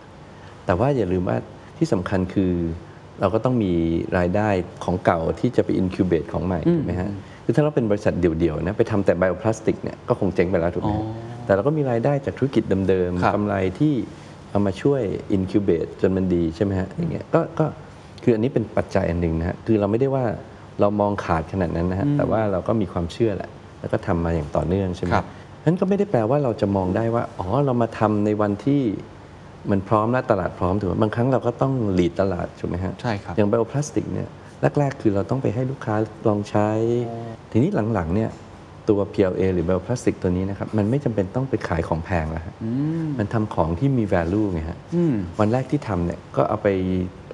[0.66, 1.36] แต่ว่าอย่าลืมว่า
[1.78, 2.52] ที่สำคัญคือ
[3.20, 3.72] เราก็ต้องมี
[4.18, 4.48] รายได้
[4.84, 7.10] ของเก่าที่จะไปอินคิวเบตของใหม่ถูกไหมฮะ
[7.44, 13.94] คือถ้าเราเป็นบริษัทเดี่ยวๆนะไปทำแต่ไบโอพลาสติกเนี่ยก็คงเจ๊งไปแล้วถูกไหมฮะอ๋อแต่เราก็มีรายได้จากธุรกิจเดิมครับๆกำไรที่
[14.54, 15.02] เอามาช่วย
[15.32, 17.66] อินคิวเบตจนมันดีใช่ไหมฮะอย่างเงี้ยก็ก็
[18.22, 20.24] คืออันนี้เป็นปัจจัยอันหนึ่งนะฮะคือเราไม่ได้ว่า
[20.80, 23.50] เรามองขาดขนาดนั้นนะฮะแต่ว่าเราก็มีความเชื่อแหละ
[23.80, 25.26] แล้วก็ทำมาอย่างต่อเนื่องใช่ไหมครับ
[25.64, 28.82] นั้นก็ไม่ได้แปลว่าเราจะมองได้ว่าอ๋อเรามาทำในวันที่
[29.70, 34.28] มันพร้อมและตลาดพร้อมถูกไหมบางครั้งเราก็ต้องหลีดตลาดถูกไหมฮะใช่ครับอย่างไบโอพลาสติกเนี่ย
[34.78, 35.94] แรกๆ คือเราต้องไปให้ลูกค้า
[36.28, 36.68] ลองใช้
[37.52, 38.30] ทีนี้หลังๆเนี่ย
[38.88, 42.54] ตัว PLA หรือไบโอพลาสติกตัวนี้นะครับ มันไม่จำเป็นต้องไปขายของแพงแล้วฮะ
[43.18, 46.68] มันทำของที่มี value ไงฮะอืมวันแรกที่ทำเนี่ยก็เอาไป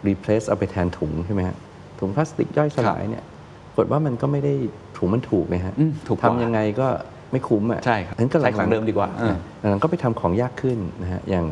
[0.09, 1.57] replace เอาไปแทนถุงใช่ไหมฮะ
[1.99, 3.25] ถุงพลาสติกย่อยสลายเนี่ย
[3.67, 4.55] ปรากฏว่ามันก็ไม่ได้
[4.97, 6.89] ถุงมันถูกไงฮะอืมถูกกว่าทำยังไงก็
[7.33, 11.47] ไม่คุ้มอะใช่ครับงั้นก็หใช้ลังๆของเดิมดีกว่าเออหลังๆก็ไปทำของยากขึ้นนะฮะอย่าง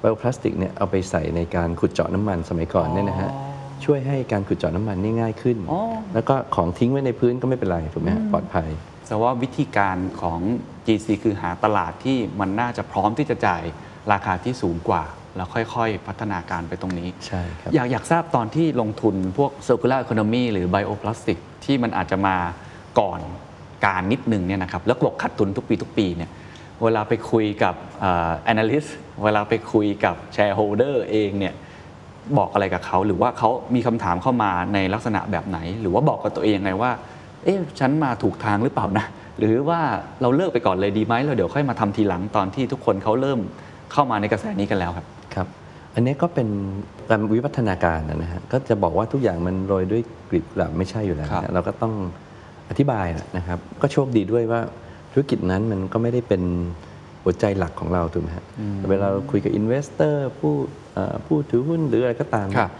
[0.00, 3.30] ไบโอพลาสติกเนี่ยเอาไปใส่ในการขุดเจาะน้ำมันสมัยก่อนเนี่ยนะฮะ
[3.84, 5.80] ช่วยให้การขุดเจาะน้ำมันนี่ง่ายขึ้น อ๋อ
[6.14, 8.68] แล้วก็ของทิ้งไว้ในพื้นก็ไม่เป็นไรถูกไหมฮะปลอดภัย
[9.08, 10.40] แต่ว่าวิธีการของ
[10.86, 13.62] GC คือหาตลาดที่มันน่าจะพร้อมที่จะจ่าย
[14.12, 15.04] ราคาที่สูงกว่า
[15.36, 22.36] แล้วค่อยๆ พัฒนาการไปตรงนี้ ใช่ครับ อยากอยากทราบตอนที่ลงทุนพวก circular economy หรือ bioplastic ที่มันอาจจะมา
[23.00, 23.20] ก่อน
[23.86, 26.30] การนิดนึงเนี่ยนะครับ แล้วบอกขัดทุนทุกปีทุกปีเนี่ย
[26.82, 28.90] เวลาไปคุยกับเอ่อ analyst
[29.24, 31.54] เวลาไปคุยกับ shareholder เองเนี่ย
[32.38, 36.90] บอกอะไรกับเขาหรือว่าเขามีคำถามเข้ามาในลักษณะแบบไหน หรือว่าบอกกับตัวเองยังไงว่า
[37.44, 39.04] เอ๊ะฉันมาถูกทางหรือเปล่านะ
[39.38, 39.80] หรือว่า
[40.22, 43.40] เราเลิกไปก่อนเลยดีไหมแล้วเดี๋ยวค่อยมาทำทีหลังตอนที่ทุกคนเขาเริ่ม
[43.92, 45.46] เข้ามาในกระแสนี้กันแล้วครับครับ
[45.94, 46.48] อันนี้ก็เป็น
[47.10, 51.94] การวิวัฒนาการนะฮะก็จะบอกว่าทุกอย่างมันโรยด้วยกลีบกุหลาบไม่ใช่อยู่แล้วครับนะเราก็ต้อง
[52.70, 53.06] อธิบาย
[53.36, 54.60] นะครับ ก็โชคดีด้วยว่า
[55.12, 56.42] ธุรกิจนั้นมันก็ไม่ได้เป็น
[57.22, 58.44] หัวใจหลักของเราถูกไหมฮะ
[58.76, 60.83] แต่เวลาเราคุยกับอินเวสเตอร์ผู้เอ่อ
[61.26, 62.70] ผู้ถือหุ้นหรืออะไรก็ตามครับ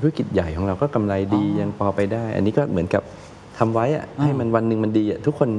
[0.02, 3.02] ุรกิจใหญ่ของเราก็กำไรดียังพอไปได้ อันนี้ก็เหมือนกับ
[3.58, 5.50] ทำไว้อะให้มันวันหนึ่งมันดีอะทุกคน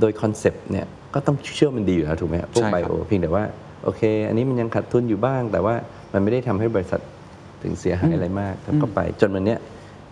[0.00, 3.44] โดย concept เนี่ยก็ต้องเชื่อมันดีอยู่แล้วถูกไหมฮะพวก bio ใช่ครับเพียงแต่ว่า
[3.84, 5.74] โอเค อันนี้มันยังขาดทุนอยู่บ้าง แต่ว่า
[6.12, 7.00] มันไม่ได้ทำให้บริษัท
[7.62, 9.58] ถึงเสียหายอะไรมากแล้วก็ไปจนวันเนี้ย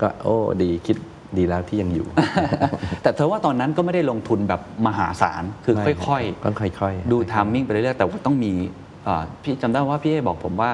[0.00, 0.96] ก็โอ้ดีคิด
[1.38, 2.06] ดีแล้วที่ยังอยู่
[3.02, 8.52] แต่เธอว่าตอนนั้นก็ไม่ได้ลงทุนแบบมหาศาลคือไม่ค่อยต้องค่อยๆ ดู timing ไปเรื่อยๆแต่ว่าต้องมี
[9.04, 10.70] เอ่อพี่จำได้ว่าพี่เอบอกผมว่า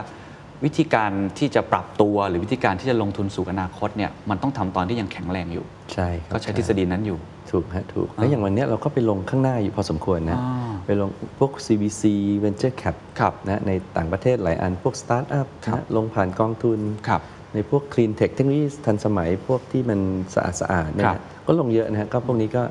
[0.65, 7.19] วิธีการที่จะปรับตัวหรือวิธีการที่จะลงทุนสู่อนาคตเนี่ยมันต้องทำตอนที่ยังแข็งแรงอยู่ ใช่ครับก็ใช้ทฤษฎีนั้นอยู่
[7.51, 11.09] ถูกฮะถูก แล้วอย่างวันเนี้ยเราก็ไปลงข้างหน้าอยู่พอสมควรนะอ่าไปลง
[11.39, 12.03] พวก CVC
[12.45, 17.21] Venture Cap ครับนะในต่างประเทศหลายอันพวกสตาร์ทอัพครับนะลงผ่านกองทุนครับ
[17.55, 20.01] ในพวก Clean Tech เทคโนโลยีทันสมัยพวกที่มัน
[20.35, 22.63] สะอาดสะอาดๆเนี่ยครับนะก็ลงเยอะนะฮะก็พวกนี้ก็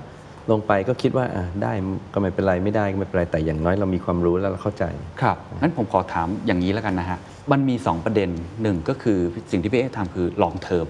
[0.51, 1.71] ลงไปก็คิดว่าอะได้
[2.13, 4.85] ก็ไม่เป็นไรไม่ได้ก็ไม่เป็นไรแต่อย่างน้อยเรามีความรู้แล้วเราเข้าใจ
[5.21, 7.19] ครับงั้นผมขอถามอย่างนี้แล้วกันนะฮะ
[7.51, 8.29] มันมี 2 ประเด็น
[8.61, 9.17] หนึ่งก็คือ
[9.51, 10.87] สิ่งที่พี่เอทำคือ long term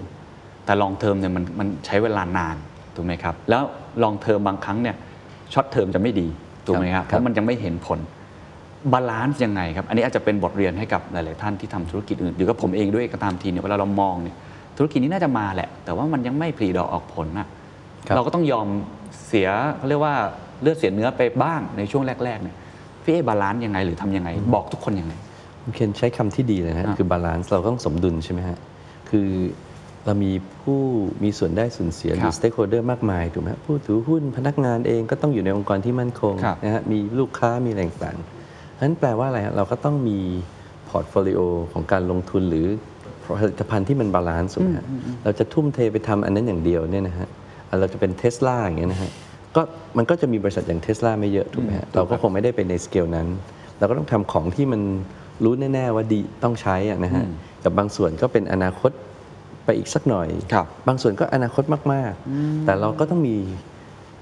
[0.64, 2.56] แต่ long term เนี่ยมันมันใช้เวลานาน
[2.94, 3.62] ถูกไหมครับ แล้ว
[4.02, 4.96] long term บางครั้งเนี่ย
[5.52, 6.28] short term จะไม่ดี
[6.66, 7.98] ถูกไหมครับครับเพราะมันยังไม่เห็นผล
[8.92, 14.36] balance ยังไงครับอันนี้อาจจะเป็นบทเรียนให้กับหลาย ๆ ท่านที่ทำธุรกิจอื่นหรือกับผมเองด้วยก็ตามทีเนี่ยเวลาเรามองเนี่ย
[14.76, 17.46] ธุรกิจนี้น่าจะมาแหละ แต่ว่ามันยังไม่ผลิดอกออกผลนะ
[18.14, 18.66] เราก็ต้องยอม
[19.26, 20.14] เสียเขาเรียกว่า
[20.62, 22.56] เลือดเสียเนื้อไปบ้างในช่วงแรก ๆ เนี่ย
[23.02, 25.33] พี่เอ balance ยังไงหรือทำยังไง บอกทุกคนยังไงคุณ
[25.74, 28.58] เคนใช้คำที่ดีเลยนะฮะอะคือ balance เราต้องสมดุลใช่ไหมฮะ
[29.10, 29.28] คือ
[30.06, 30.80] เรามีผู้
[31.24, 40.18] มีส่วนได้ส่วนเสียหรือครับ stakeholder มากมายถูกไหมฮะผู้ถือหุ้นพนักงานเองก็ต้องอยู่ในองค์กรที่มั่นคงครับนะฮะมีลูกค้ามีอะไรต่างๆนั้นแปลว่าอะไรฮะเราก็ต้องมี
[40.88, 41.40] portfolio
[41.72, 42.66] ของการลงทุนหรือ
[43.38, 44.86] ผลิตภัณฑ์ที่มัน balance ถูกไหมฮะ
[45.24, 47.28] เราจะทุ่มเทไปทำอันนั้นอย่างเดียวเนี่ยนะฮะ
[47.68, 49.10] อะเราจะเป็นเทสลาอย่างเงี้ยนะฮะ
[49.56, 49.62] ก็
[49.96, 53.28] มันก็จะมีบริษัทอย่างเทสลาไม่เยอะถูกไหมฮะเราก็คงไม่ได้ไปในสเกลนั้น
[53.78, 54.80] เราก็ต้องทำของที่มัน
[55.44, 57.24] รู้แน่ๆว่าดีต้องใช้อะนะฮะ
[57.64, 58.90] กับบางส่วนก็เป็นอนาคต
[59.64, 63.36] ไปอีกสักหน่อยครับบางส่วนก็อนาคตมากๆ แต่เราก็ต้องมี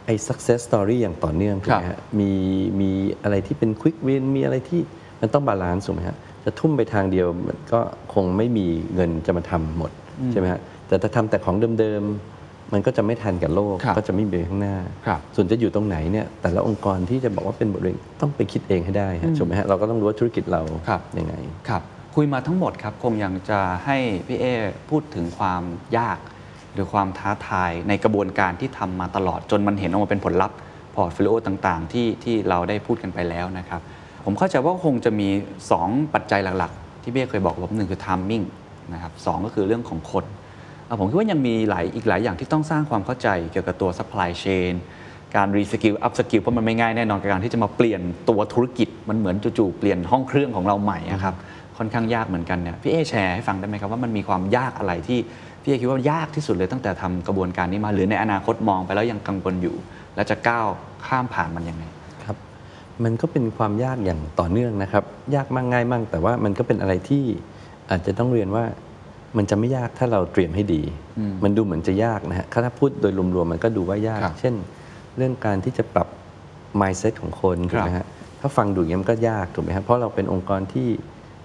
[0.07, 2.31] ไอ้ success story อย่างต่อเนื่องถูกไหมฮะครับมี
[2.81, 2.91] มี
[3.23, 4.81] อะไรที่เป็น quick win มีอะไรที่
[5.21, 7.81] มันต้อง balance ถูกไหมฮะจะทุ่มไปทางเดียวมันก็
[8.15, 9.91] คงไม่มีเงินจะมาทำหมด
[10.33, 12.32] ใช่ไหมฮะแต่ถ้าทำแต่ของเดิมๆ
[12.73, 21.35] มันก็จะไม่ทันกับโลกครับก็จะไม่ไปข้างหน้าครับส่วนจะอยู่ตรงไหนเนี่ยแต่ละองค์กรที่จะบอกว่าเป็นบทเรียนต้องไปคิดเองให้ได้ฮะถูกไหมฮะเราก็ต้องรู้ว่าธุรกิจเราครับยังไง
[21.69, 21.83] ครับ
[22.17, 23.97] คุยมาทั้งหมดครับคงยังจะให้
[24.27, 24.45] พี่เอ
[24.91, 25.63] พูดถึงความ
[25.99, 26.19] ยาก
[26.75, 30.57] หรือความท้าทายในกระบวนการที่ทำมาตลอดจนมันเห็นออกมาเป็นผลลัพธ์
[30.95, 33.81] portfolio ต่างๆ ที่ที่เราได้พูดกันไปแล้วนะครับ
[34.25, 35.29] ผมเข้าใจว่าคงจะมี
[35.71, 38.45] 2 ปัจจัยหลักๆ ที่พี่เอเคยบอกผมหนึ่งคือ timing
[38.93, 40.42] นะครับสองก็คือเรื่องของคนอะ
[40.99, 44.75] ผมคิดว่ายังมีหลายอีกหลายอย่างที่ต้องสร้างความเข้าใจเกี่ยวกับตัว supply chain
[45.37, 51.35] การ reskill upskill เพราะมันไม่ง่ายแน่นอนกับการที่จะมาเปลี่ยนตัวธุรกิจมันเหมือนจู่ๆเปลี่ยนห้องเครื่องของเราใหม่อะครับ
[51.77, 55.19] ค่อนข้างยากเหมือนกันเนี่ยพี่เอแชร์ให้ฟังได้ไหมครับว่ามันมีความยากอะไรที่
[55.63, 59.77] พี่เอคิดว่ายากที่สุดเลยตั้งแต่ทำกระบวนการนี้มา หรือในอนาคตมองไปแล้วยังกังวลอยู่
[60.15, 60.67] และจะก้าว
[61.07, 61.85] ข้ามผ่านมันยังไง
[62.25, 62.37] ครับ
[63.05, 67.25] มันก็เป็นความยากอย่างต่อเนื่องนะครับ ยากมั่งง่ายมั่งแต่ว่ามันก็เป็นอะไรที่
[67.91, 68.65] อาจจะต้องเรียนว่า
[69.37, 70.83] มันจะไม่ยากถ้าเราเตรียมให้ดี
[71.45, 74.55] มันดูเหมือนจะยากนะฮะถ้าพูดโดยรวมๆมันก็ดูว่ายากครับเช่น
[75.17, 76.09] เรื่องการที่จะปรับ
[76.81, 78.07] mindset ของคนถูกไหมฮะ
[78.41, 80.89] ถ้าฟังดูอย่างนี้ยมันก็ยากถูกไหมฮะเพราะเราเป็นองค์กรที่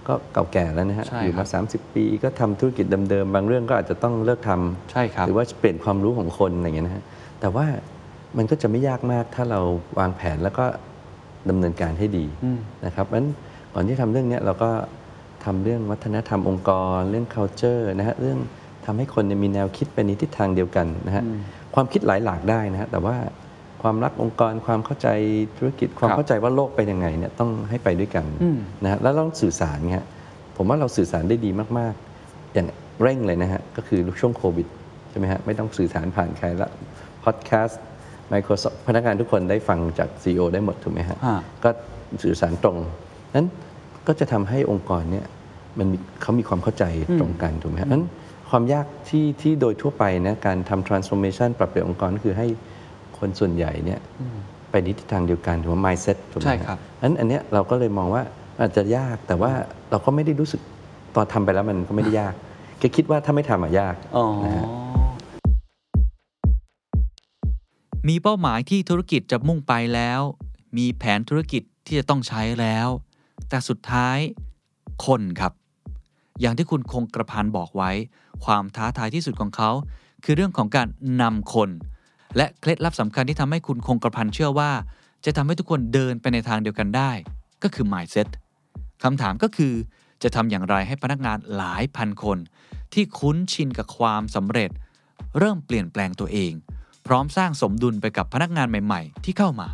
[0.08, 7.02] ก็เก่าแก่แล้วนะฮะใช่อยู่ครัมาบ30 ปีก็ทำธุรกิจเดิมๆ บางเรื่องก็อาจจะต้องเลิกทำใช่ครับหรือว่าเปลี่ยนความรู้ของคนอะไรอย่างเงี้ยนะฮะ
[7.40, 7.66] แต่ว่า
[8.36, 9.60] มันก็จะไม่ยากมากถ้าเรา
[9.98, 10.64] วางแผนแล้วก็
[11.48, 13.28] ดำเนินการให้ดีอืมนะครับเพราะฉะนั้น
[13.74, 14.70] ก่อนที่ทำเรื่องเนี้ยเราก็
[15.44, 18.38] ทำเรื่องวัฒนธรรมองค์กร เรื่อง culture นะฮะเรื่อง
[18.86, 21.24] ทำให้คนเนี่ยมีแนวคิดไปในทิศทางเดียวกันนะฮะ
[21.74, 23.16] ความคิดหลายหลากได้นะฮะแต่ว่า
[23.82, 25.08] ความรักองค์กรความเข้าใจ
[25.58, 30.06] ธุรกิจความครับเข้าใจว่าโลกเป็นยังไงเนี่ยต้องให้ไปด้วยกันอืมนะฮะแล้วเราต้องสื่อสารเงี้ย
[30.56, 32.66] ผมว่าเราสื่อสารได้ดีมากๆ อย่าง
[33.02, 34.66] เร่งเลยนะฮะก็คือช่วงโควิด
[35.10, 36.70] ใช่ไหมฮะไม่ต้องสื่อสารผ่านใครละ
[37.24, 37.80] พอดแคสต์
[38.32, 41.70] Microsoft พนักงานทุกคนได้ฟังจาก CEO ได้หมดถูกไหมฮะฮะก็
[42.24, 42.76] สื่อสารตรง
[43.34, 43.46] นั้น
[44.08, 45.26] ก็จะทำให้องค์กรเนี่ย
[45.78, 46.84] มันมีเขามีความเข้าใจ
[47.20, 48.04] ตรงกันถูกไหมฮะนั้น
[48.50, 52.46] ความยากที่ที่โดยทั่วไปนะการทำ transformation ปรับเปลี่ยนองค์กรก็คือให้
[53.18, 54.00] คนส่วนใหญ่เนี่ย
[54.70, 58.22] ไปในทิศทางเดียวกันถือว่า mindset ถูกไหมใช่ฮะครับนั้นอันเนี้ยเราก็เลยมองว่า
[58.60, 59.52] อาจจะยากแต่ว่า
[59.90, 60.60] เราก็ไม่ได้รู้สึก
[61.14, 62.34] ตอนทำไปแล้วมันก็ไม่ได้ยาก
[62.78, 64.66] แค่คิดว่าถ้าไม่ทำอะยากอ๋อนะฮะ
[68.08, 70.20] มีเป้าหมายที่ธุรกิจจะมุ่งไปแล้ว
[70.78, 72.88] มีแผนธุรกิจที่จะต้องใช้แล้ว
[73.48, 74.18] แต่สุดท้าย
[75.06, 75.52] คนครับ
[76.40, 77.90] อย่างที่คุณคงกระพันบอกไว้
[78.44, 79.70] ความท้าทายที่สุดของเขา
[80.24, 80.88] คือเรื่องของการ
[81.22, 81.70] นำคน
[82.36, 84.70] และเคล็ดลับสำคัญที่ทำให้คุณคงกระพันเชื่อว่า
[85.24, 87.10] จะทำให้ทุกคนเดินไปในทางเดียวกันได้
[87.62, 88.28] ก็คือ mindset
[89.02, 89.72] คำถามก็คือ
[90.22, 92.38] จะทำอย่างไรให้พนักงานหลายพันคน
[92.92, 94.70] ที่คุ้นชินกับความสำเร็จ
[95.38, 96.52] เริ่มเปลี่ยนแปลงตัวเอง
[97.06, 99.68] พร้อมสร้างสมดุลไปกับพนักงานใหม่ ๆ ที่เข้ามา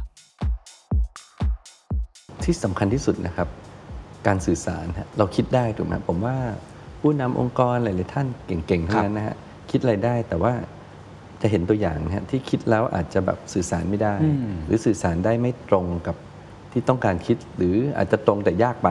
[2.44, 3.48] ที่สำคัญที่สุดนะครับ
[4.26, 6.36] การสื่อสารฮะเราคิดได้ถูกไหมผมว่า
[7.00, 9.36] ผู้นำองค์กรหลายๆท่านเก่งๆทั้งนั้นนะฮะ
[9.70, 10.52] คิดอะไรได้แต่ว่า
[11.42, 16.16] จะเห็นตัวอย่างนะฮะที่คิดแล้วอาจจะแบบสื่อสารไม่ได้อืมหรือสื่อสารได้ไม่ตรงกับ
[16.72, 18.88] ที่ต้องการคิดหรืออาจจะตรงแต่ยากไป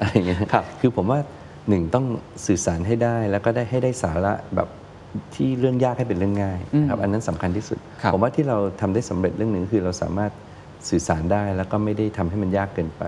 [0.00, 1.20] อะไรอย่างเงี้ยครับคือผมว่า
[1.68, 2.06] หนึ่งต้อง
[2.46, 4.68] สื่อสารให้ได้ แล้วก็ได้ให้ได้สาระแบบ
[5.34, 10.32] ที่เรื่องยากให้เป็นเรื่องง่ายนะครับอันนั้นสำคัญที่สุดครับผมว่าที่เราทำได้สำเร็จเรื่องหนึ่งคือเราสามารถ
[10.88, 13.04] สื่อสารได้แล้วก็ไม่ได้ทำให้มันยากเกินไป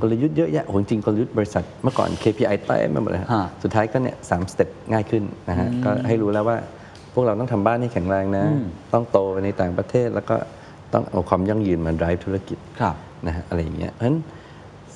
[0.00, 6.58] กลยุทธ์เยอะแยะโอ้โหจริงๆกลยุทธ์บริษัทเมื่อก่อน KPI เต็มไปหมดเลยฮะฮะสุดท้ายก็เนี่ยสามสเต็ปง่ายขึ้นนะฮะก็ให้รู้แล้วว่า
[7.12, 8.44] พวกเราต้องทำบ้านให้แข็งแรงนะ
[8.92, 10.36] ต้องโตไปในต่างประเทศแล้วก็
[10.92, 12.96] ต้องเอาความยั่งยืนมา drive ธุรกิจครับ
[13.26, 14.18] นะฮะอะไรอย่างเงี้ยเพราะฉะนั้น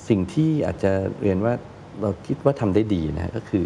[0.09, 0.91] สิ่งที่อาจจะ
[1.21, 1.53] เรียนว่า
[2.01, 3.65] เราคิดว่าทำได้ดีนะฮะก็คือ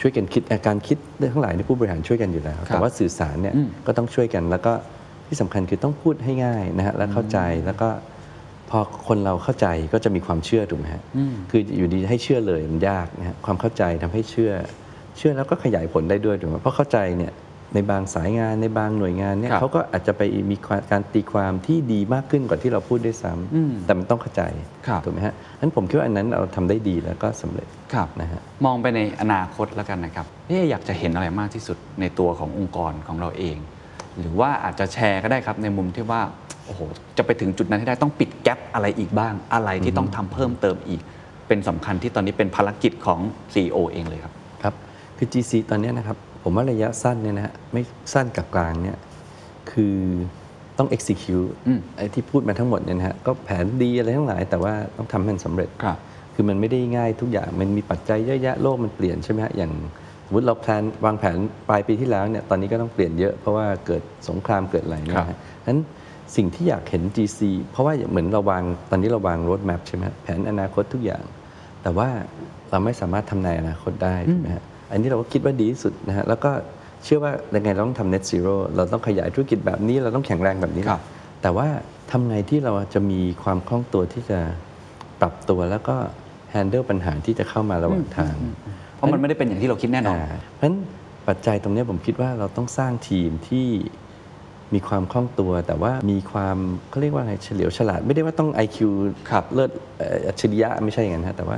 [0.00, 3.54] ช่วยกันคิดอาการคิดเรื่องทั้งหลายในยผู้บริหารช่วยกันอยู่แล้ว แต่ว่าสื่อสารเนี่ย
[3.86, 4.72] ก็ต้องช่วยกันแล้วก็
[5.30, 7.88] ที่สำคัญคือต้องพูดให้ง่ายนะฮะและเข้าใจแล้วก็
[8.70, 11.02] พอคนเราเข้าใจก็จะมีความเชื่อถูกไหมฮะ
[11.50, 14.52] คืออยู่ดีให้เชื่อเลยมันยากนะฮะความเข้าใจทำให้เชื่อ
[15.18, 17.32] เชื่อแล้วก็ขยายผลได้ด้วยถูกไหมเพราะเข้าใจเนี่ย
[17.74, 20.56] ในบางสายงานในบางหน่วยงานเนี่ยครับเขาก็อาจจะไปมี
[20.90, 24.42] การตีความที่ดีมากขึ้นกว่าที่เราพูดด้วยซ้ำแต่มันต้องเข้าใจ
[24.86, 33.56] ครับถูกไหมฮะนั้นผมคิดว่าอันนั้นเราทำได้ดีแล้วก็สำเร็จครับนะฮะมองไปในอนาคตแล้วกันนะครับพี่อยากจะเห็นอะไรมากที่สุดในตัวขององค์กรของเราเอง
[34.18, 36.22] หรือว่าอาจจะแชร์ก็ได้ครับในมุมที่ว่า
[36.66, 36.80] โอ้โห
[37.16, 41.00] จะไปถึงจุดนั้นให้ได้ต้องปิดแกลบอะไรอีกบ้าง อะไรที่ต้องทำเพิ่มเติมอีก
[41.48, 43.20] เป็นสำคัญที่ตอนนี้เป็นภารกิจของ
[43.52, 44.32] CEO เองเลยครับ
[44.62, 44.74] ครับ
[45.16, 47.82] คือ GC ตอนเนี้ยนะครับผมว่าระยะสั้นเนี่ยนะฮะไม่
[48.12, 48.96] สั้นกับกลางเนี่ย
[49.70, 49.96] คือ
[50.78, 55.96] ต้อง execute อืมไอ้ที่พูดมาทั้งหมดเนี่ยนะฮะก็แผนดีอะไรทั้งหลาย แต่ว่าต้องทำให้มันสำเร็จครับ
[56.34, 59.72] คือมันไม่ได้ง่ายทุกอย่างมันมีปัจจัยเยอะแยะโลกมันเปลี่ยนใช่ไหมฮะอย่าง
[60.09, 61.36] ส มมติเราแพลนวางแผน
[61.68, 65.80] ปลายปีที่แล้วเนี่ยตอนนี้ก็ต้องเปลี่ยนเยอะเพราะว่าเกิดสงครามเกิดอะไรเนี่ยนะฮะนั้น
[66.36, 71.22] สิ่งที่อยากเห็น GC เพราะว่าเหมือนเราวางตอนนี้เราวาง road map ใช่ไหมฮะแผนอนาคตทุกอย่าง
[71.82, 72.08] แต่ว่า
[72.70, 76.50] เราไม่สามารถทำนายอนาคตได้ถูกไหมฮะอันนี้เราก็คิดว่าดีที่สุดนะฮะแล้วก็
[77.04, 81.02] เชื่อว่ายังไงเราต้องทำ net zero เราต้องขยายธุรกิจแบบนี้เราต้องแข็งแรงแบบนี้ครับ
[81.42, 81.68] แต่ว่า
[82.10, 84.38] ทำไงที่เราจะมีความคล่องตัวที่จะ
[85.20, 85.96] ปรับตัวแล้วก็
[86.54, 88.34] handle ปัญหาที่จะเข้ามาระหว่างทาง
[89.00, 90.76] เพราะมันไม่ได้เป็นอย่างที่เราคิดแน่นอนอ่าเพราะฉะนั้น
[91.28, 93.66] ปัจจัยตรงเนี้ยผมคิดว่าเราต้องสร้างทีมที่
[94.74, 96.56] มีความคล่องตัว แต่ว่ามีความ
[96.90, 98.78] เขาเรียกว่าอะไรเฉลียวฉลาด ไม่ได้ว่าต้อง IQ
[99.30, 101.56] ครับเลิศเอ่ออัจฉริยะไม่ใช่อย่างนั้นฮะแต่ว่า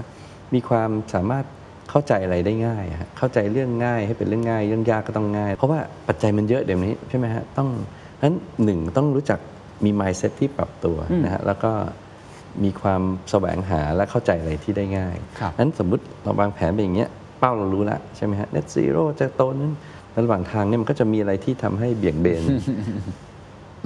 [0.54, 1.44] มีความสามารถ
[1.90, 7.68] เข้าใจอะไรได้ง่ายอะฮะเข้าใจเรื่องง่ายให้เป็นเรื่องง่ายเรื่องยากก็ต้องง่าย เพราะว่าปัจจัยมันเยอะเดี๋ยวนี้ใช่ไหมฮะต้อง
[8.22, 8.34] นั้น
[8.64, 9.38] หนึ่งต้องรู้จัก
[9.84, 11.72] มี mindset ที่ปรับตัวนะฮะแล้วก็
[12.64, 17.10] มีความแสวงหาและเข้าใจอะไรที่ได้ง่ายครับนั้นสมมุติเราวางแผนไปอย่างเงี้ย
[17.42, 19.72] เป้าเรารู้แล้วใช่ไหมฮะ net zero จะโตนั้น
[20.12, 22.42] แล้วระหว่างทางเนี่ยมันก็จะมีอะไรที่ทำให้เบี่ยงเบน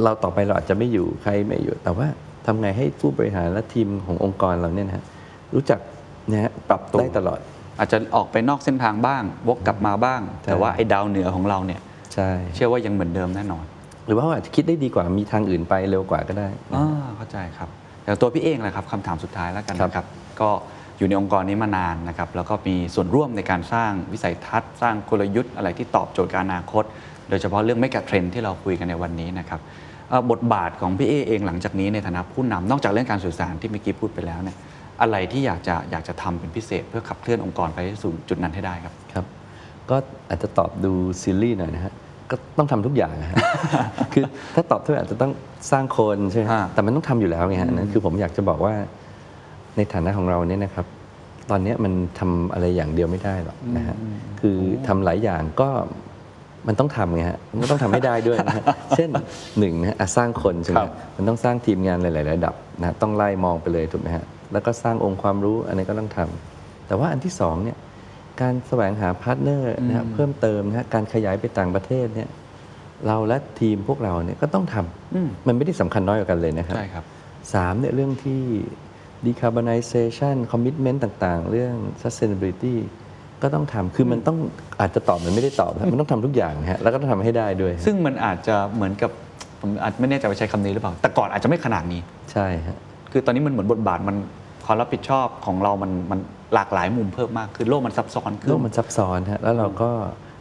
[0.03, 2.07] เราต่อไปเราอาจจะไม่อยู่ใครไม่อยู่ แต่ว่า
[2.47, 5.05] ทำไงให้ผู้บริหารและทีมขององค์กรเราเนี่ยนะฮะ
[5.55, 5.79] รู้จัก
[6.33, 7.39] นะฮะปรับตัวได้ตลอด
[7.79, 11.81] อาจจะออกไปนอกเส้นทางบ้าง วกกลับมาบ้างใช่แต่ว่าไอ้ดาวเหนือของเราเนี่ย
[12.15, 13.65] ใช่เชื่อว่ายังเหมือนเดิมแน่นอน
[14.07, 16.87] หรือว่าอาจจะคิดได้ดีกว่ามีทางอื่นไปเร็วกว่าก็ได้อ่า
[17.17, 17.69] เข้าใจครับ
[18.05, 20.07] แต่ตัวพี่เองแหละครับคำถามสุดท้ายแล้วกันครับนะครับ
[20.41, 20.51] ก็
[20.99, 26.85] อยู่ในองค์กรนี้มานานนะครับแล้วก็มีส่วนร่วมในการสร้างวิสัยทัศน์ สร้างกลยุทธ์อะไรที่ตอบโจทย์การอนาคต
[27.29, 29.61] โดยเฉพาะเรื่องไม่กะเทรนที่เราคุยกันในวันนี้นะครับ
[30.09, 34.57] เอ่อบทบาทของพี่เอเองหลังจากนี้ในฐานะผู้นำนอกจากเรื่องการสื่อสารที่เมื่อกี้พูดไปแล้วเนี่ย
[35.03, 39.25] อะไรที่อยากจะอยากจะทำเป็นพิเศษ เพื่อขับเคลื่อนองค์กรไปสู่จุดนั้นให้ได้ครับครับ
[39.91, 39.97] ก็
[40.29, 40.93] อาจจะตอบดู
[41.23, 41.93] ซีรีส์หน่อยนะฮะ
[42.31, 43.39] ก็ต้องทำทุกอย่างนะฮะ
[44.13, 44.25] คือ
[44.55, 45.33] ถ้าตอบทุกอย่างจะต้อง
[45.71, 48.75] สร้างคนใช่ไหมฮะอ่าแต่มันต้องทำอยู่แล้วไงฮะนั่นคือผมอยากจะบอกว่า
[49.77, 50.87] ในฐานะของเราเนี่ยนะครับ
[51.51, 53.97] ตอนเนี้ยมันทำอะไรอย่างเดียวไม่ได้หรอกนะฮะ
[54.41, 54.57] คือ
[54.87, 55.69] ทำหลายอย่างก็
[56.67, 58.65] มันต้องทำไงฮะมันก็ต้องทำให้ได้ด้วยนะฮะ
[58.97, 59.11] เช่น
[59.59, 67.79] หนึ่งนะฮะอะสร้างคนใช่ไหมครับมันต้องสร้างทีมงานหลาย ๆ ระดับนะต้องไล่มองไปเลยถูกไหมฮะแล้วก็สร้างองค์ความรู้อันนี้ก็ต้องทำแต่ว่าอันที่สองเนี่ย
[68.41, 72.29] การแสวงหา partner นะฮะเพิ่มเติมนะฮะการขยายไปต่างประเทศเนี่ย
[73.07, 74.77] เราและทีมพวกเราเนี่ยก็ต้องทำ
[75.15, 77.05] อืมมันไม่ได้สำคัญน้อยกว่ากันเลยนะครับใช่ครับ
[77.55, 78.41] สามเนี่ยเรื่องที่
[79.27, 82.77] decarbonization commitment ต่างๆ เรื่อง sustainability
[83.43, 84.39] ก็ต้องทำคือมันต้อง
[84.81, 89.11] อาจจะตอบมันไม่ได้ตอบนะมันต้องทำทุกอย่างนะฮะแล้วก็ต้องทำให้ได้ด้วยฮะซึ่งมันอาจจะเหมือนกับ
[89.61, 92.01] ผมอาจไม่แน่ใจว่าใช้คำนี้หรือเปล่า แต่ก่อนอาจจะไม่ขนาดนี้
[92.33, 92.77] ใช่ฮะ
[93.13, 94.17] คือตอนนี้มันเหมือนบทบาทมัน
[94.67, 96.21] ความรับผิดชอบของเรามันมัน
[96.55, 99.91] หลากหลายมุมเพิ่มมากคือโลกมันซับซ้อนขึ้นโลกมันซับซ้อนฮะแล้วเราก็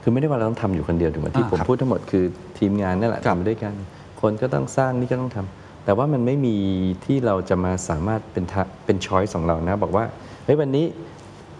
[0.02, 2.24] คือไม่ได้ว่าเราต้องทำอยู่คนเดียวถูกไหมที่อ่าผมครับพูดทั้งหมดคือ
[2.60, 3.74] ทีมงานนั่นแหละครับทำด้วยกัน
[4.22, 6.56] คนก็ต้องสร้างนี่ก็ต้องทำ แต่ว่ามันไม่มี
[7.06, 10.04] ที่เราจะมาสามารถเป็นทะเป็นช้อยส์ของเรานะ บอกว่า
[10.46, 10.86] เฮ้ยวันนี้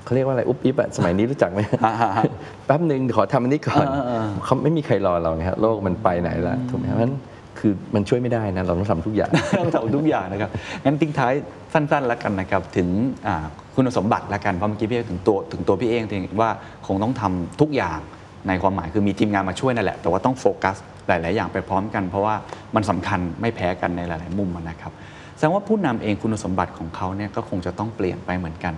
[0.04, 2.24] เขาเรียกว่าอะไรอุ๊บอิ๊บอะสมัยนี้รู้จักไหมอ่าฮะฮะ
[2.66, 7.16] แป๊บหนึ่งขอทำอันนี้ก่อนอ่าอ่าอ่าเขาไม่มีใครรอเราไงฮะโลกมันไปไหนแล้วถูกไหมครับเพราะฉะนั้น
[7.60, 10.50] คือมันช่วยไม่ได้นะเราต้องทำทุกอย่างต้องทำทุกอย่างนะครับ
[10.86, 11.34] งั้นทิ้งท้าย
[11.74, 12.88] สั้นๆแล้วกันนะครับถึง
[13.28, 13.36] อ่า
[13.76, 16.50] คุณสมบัติแล้วกันเพราะเมื่อกี้พี่เอกถึงตัวถึงตัวพี่เองถึงว่า
[16.88, 18.00] คงต้องทำทุกอย่าง
[18.48, 22.36] ในความหมายคือมีทีมงานมาช่วยนั่นแหละ แต่ว่าต้องโฟกัส หลาย ๆ อย่างไปพร้อมกัน เพราะว่า
[22.76, 24.92] มันสำคัญไม่แพ้กันในหลาย ๆ มุมนะครับ
[25.36, 28.74] แสดงว่าผู้นำเองคุณสมบัติของเขาเนี่ยก็คงจะต้องเปลี่ยนไปเหมือนกัน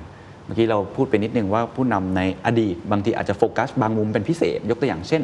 [0.45, 5.21] เมื่อกี้เราพูดไปนิดนึงว่าผู้นำในอดีต บางทีอาจจะโฟกัสบางมุมเป็นพิเศษ ยกตัวอย่างเช่น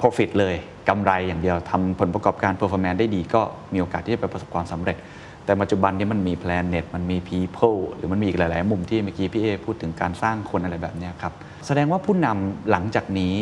[0.00, 0.54] profit เลย
[0.88, 3.42] กำไรอย่างเดียวทำผลประกอบการ performance ได้ดีก็
[3.72, 4.96] มีโอกาสที่จะไปประสบความสำเร็จ
[5.44, 11.32] แต่ปัจจุบันนี้มันมี planet มันมี people หรือมันมีอีกหลาย ๆ มุมที่เมื่อกี้พี่เอพูดถึงการสร้างคนอะไรแบบนี้ครับ
[11.66, 13.34] แสดงว่าผู้นำหลังจากนี้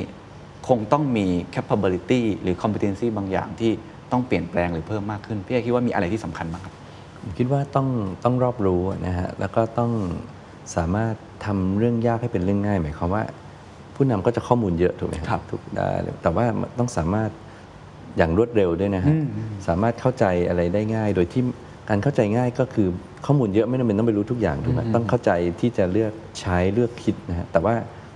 [0.68, 3.72] คงต้องมี capability หรือ competency บางอย่างที่
[4.12, 6.74] ต้องเปลี่ยนแปลงหรือเพิ่มมากขึ้น พี่เอคิดว่ามีอะไรที่สำคัญบ้างครับ
[7.20, 7.88] ผมคิดว่าต้อง
[8.24, 9.92] ต้องรอบรู้นะฮะแล้วก็ต้อง
[10.76, 11.14] สามารถ
[11.46, 13.22] ทำเรื่องยากให้เป็นเรื่องง่าย หมายความว่า
[13.94, 16.44] ผู้นำก็จะข้อมูลเยอะถูกไหมครับถูกได้เลยแต่ว่า
[16.78, 17.30] ต้องสามารถ
[18.18, 19.14] อย่างรวดเร็วด้วยนะฮะ
[19.68, 21.42] สามารถเข้าใจอะไรได้ง่าย โดยที่
[21.88, 22.88] การเข้าใจง่ายก็คือ
[23.26, 27.74] ข้อมูลเยอะไม่จำเป็นต้องไปรู้ทุกอย่างถูกไหมต้องเข้าใจที่จะเลือกใช้เลือกคิดนะฮะแต่ว่า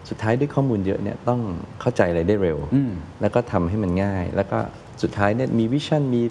[0.08, 1.40] สุดท้ายด้วยข้อมูลเยอะเนี่ยต้อง
[1.80, 4.58] เข้าใจอะไรได้เร็วอืมแล้วก็ทำให้มันง่าย แล้วก็
[5.02, 6.22] สุดท้ายเนี่ยมี vision มี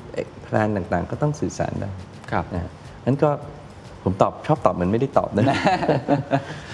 [0.43, 1.91] plan ต่างๆ ก็ต้องสื่อสารได้
[2.31, 2.71] ครับนะฮะ
[3.05, 3.29] นั้นก็
[4.03, 5.45] ผมตอบชอบตอบเหมือนไม่ได้ตอบนะ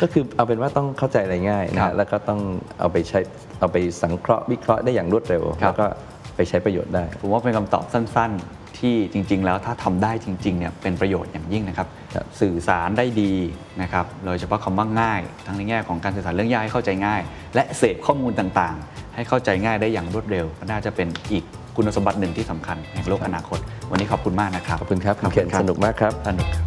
[0.02, 2.40] ก็คือเอาเป็นว่าต้องเข้าใจอะไรง่ายนะฮะครับแล้วก็ต้อง
[2.80, 3.20] เอาไปใช้
[3.60, 5.88] เอาไปสังเคราะห์วิเคราะห์ได้อย่างรวดเร็วครับแล้วก็
[6.36, 13.34] ไปใช้ประโยชน์ได้ ผมว่าเป็นคำตอบสั้น ๆ ที่จริง ๆ แล้วถ้าทำได้จริงๆเนี่ยเป็นประโยชน์อย่างยิ่งนะครับครับสื่อสารได้ดี
[13.82, 17.22] นะครับโดยเฉพาะคำว่าง่าย ทั้งในแง่ของการสื่อสารเรื่องยากให้เข้าใจง่าย
[17.56, 21.44] และเสพข้อมูลต่างๆ ให้เข้าใจง่ายได้อย่างรวดเร็วก็น่าจะเป็นอีก
[21.76, 23.60] คุณสมบัติหนึ่งที่สำคัญในโลกอนาคต
[23.92, 26.66] วันนี้ขอบคุณมากนะครับขอบคุณครับคุณเคนสนุกมากครับสนุกครับ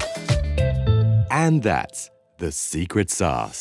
[1.45, 2.01] And that's
[2.39, 3.61] the secret sauce.